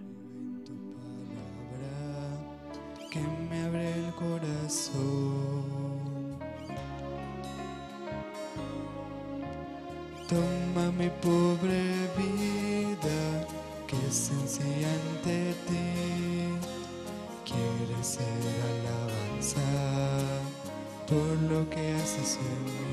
Me 3.51 3.65
abre 3.65 3.93
el 3.93 4.13
corazón. 4.13 5.63
Toma 10.29 10.91
mi 10.97 11.09
pobre 11.21 11.81
vida 12.17 13.45
que 13.87 13.97
es 14.07 14.15
sencilla 14.15 14.87
ante 15.09 15.53
ti. 15.67 15.89
Quiere 17.43 18.01
ser 18.01 18.53
alabanza 18.71 19.67
por 21.07 21.35
lo 21.51 21.69
que 21.69 21.93
haces 21.95 22.37
en 22.37 22.63
mí. 22.65 22.90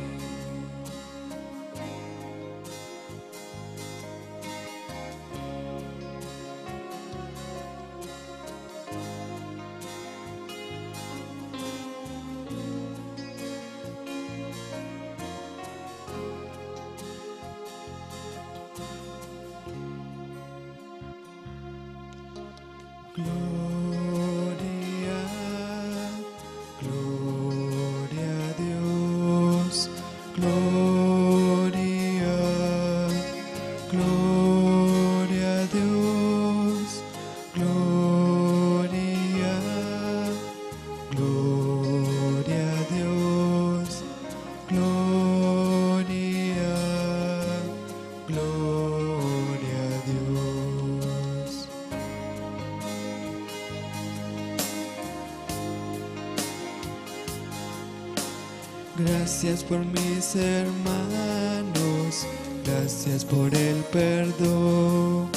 Gracias 59.40 59.62
por 59.62 59.78
mis 59.78 60.34
hermanos, 60.34 62.26
gracias 62.64 63.24
por 63.24 63.54
el 63.54 63.76
perdón, 63.92 65.30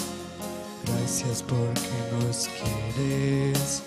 gracias 0.88 1.44
porque 1.44 1.92
nos 2.12 2.50
quieres 2.96 3.84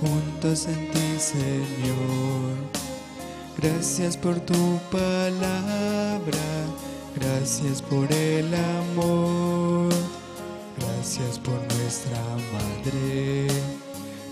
juntos 0.00 0.66
en 0.66 0.90
ti, 0.90 1.16
Señor. 1.16 2.56
Gracias 3.56 4.16
por 4.16 4.40
tu 4.40 4.80
palabra, 4.90 6.18
gracias 7.14 7.80
por 7.82 8.12
el 8.12 8.52
amor, 8.52 9.92
gracias 10.76 11.38
por 11.38 11.54
nuestra 11.76 12.20
madre, 12.52 13.46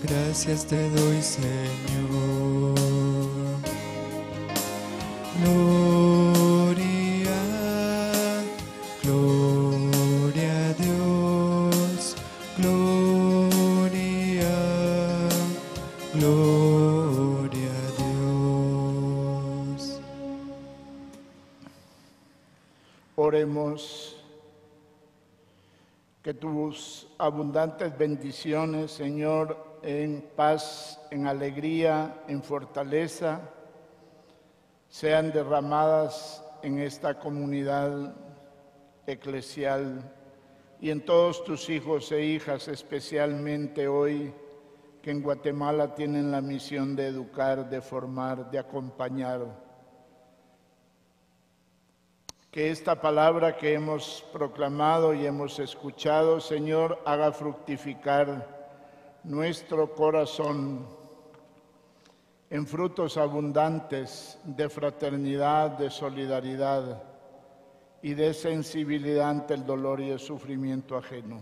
gracias 0.03 0.65
te 0.65 0.89
doy, 0.89 1.21
Señor. 1.21 2.40
Tus 26.41 27.07
abundantes 27.19 27.95
bendiciones, 27.95 28.91
Señor, 28.91 29.79
en 29.83 30.27
paz, 30.35 30.99
en 31.11 31.27
alegría, 31.27 32.23
en 32.27 32.41
fortaleza, 32.41 33.41
sean 34.89 35.31
derramadas 35.31 36.43
en 36.63 36.79
esta 36.79 37.19
comunidad 37.19 38.15
eclesial 39.05 40.01
y 40.79 40.89
en 40.89 41.05
todos 41.05 41.43
tus 41.43 41.69
hijos 41.69 42.11
e 42.11 42.25
hijas, 42.25 42.67
especialmente 42.67 43.87
hoy 43.87 44.33
que 45.03 45.11
en 45.11 45.21
Guatemala 45.21 45.93
tienen 45.93 46.31
la 46.31 46.41
misión 46.41 46.95
de 46.95 47.05
educar, 47.05 47.69
de 47.69 47.81
formar, 47.81 48.49
de 48.49 48.57
acompañar. 48.57 49.60
Que 52.51 52.69
esta 52.69 52.99
palabra 52.99 53.55
que 53.55 53.73
hemos 53.73 54.25
proclamado 54.33 55.13
y 55.13 55.25
hemos 55.25 55.57
escuchado, 55.59 56.41
Señor, 56.41 56.99
haga 57.05 57.31
fructificar 57.31 58.45
nuestro 59.23 59.95
corazón 59.95 60.85
en 62.49 62.67
frutos 62.67 63.15
abundantes 63.15 64.37
de 64.43 64.67
fraternidad, 64.67 65.77
de 65.77 65.89
solidaridad 65.89 67.01
y 68.01 68.15
de 68.15 68.33
sensibilidad 68.33 69.29
ante 69.29 69.53
el 69.53 69.65
dolor 69.65 70.01
y 70.01 70.09
el 70.09 70.19
sufrimiento 70.19 70.97
ajeno. 70.97 71.39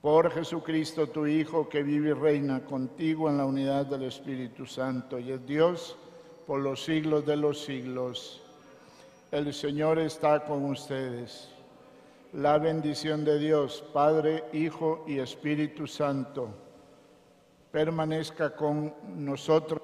Por 0.00 0.30
Jesucristo, 0.30 1.08
tu 1.08 1.26
Hijo, 1.26 1.68
que 1.68 1.82
vive 1.82 2.10
y 2.10 2.12
reina 2.12 2.64
contigo 2.64 3.28
en 3.28 3.38
la 3.38 3.44
unidad 3.44 3.86
del 3.86 4.04
Espíritu 4.04 4.64
Santo 4.64 5.18
y 5.18 5.32
es 5.32 5.44
Dios 5.44 5.98
por 6.46 6.60
los 6.60 6.84
siglos 6.84 7.26
de 7.26 7.36
los 7.36 7.64
siglos. 7.64 8.45
El 9.32 9.52
Señor 9.52 9.98
está 9.98 10.44
con 10.44 10.64
ustedes. 10.66 11.50
La 12.32 12.58
bendición 12.58 13.24
de 13.24 13.40
Dios, 13.40 13.84
Padre, 13.92 14.44
Hijo 14.52 15.04
y 15.08 15.18
Espíritu 15.18 15.88
Santo, 15.88 16.48
permanezca 17.72 18.54
con 18.54 18.94
nosotros. 19.16 19.82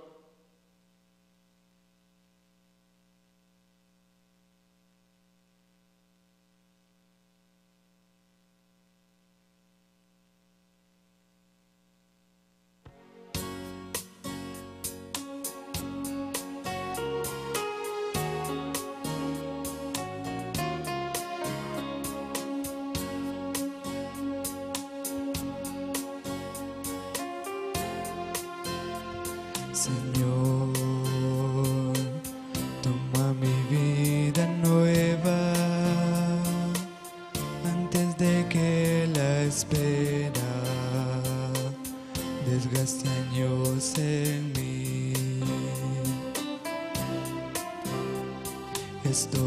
Estoy 49.12 49.42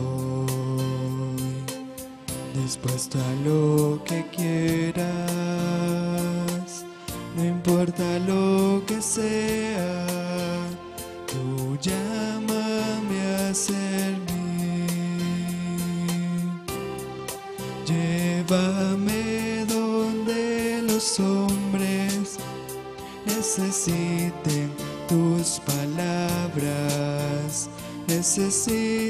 dispuesto 2.53 3.17
a 3.17 3.33
lo 3.43 3.99
que 4.05 4.23
quieras, 4.27 5.07
no 7.35 7.43
importa 7.43 8.03
lo 8.27 8.83
que 8.85 9.01
sea, 9.01 10.05
tú 11.25 11.79
llámame 11.81 13.19
a 13.39 13.55
servir. 13.55 14.21
Llévame 17.87 19.65
donde 19.67 20.83
los 20.83 21.19
hombres 21.19 22.37
necesiten 23.25 24.69
tus 25.09 25.59
palabras, 25.65 26.67
necesiten 28.07 29.04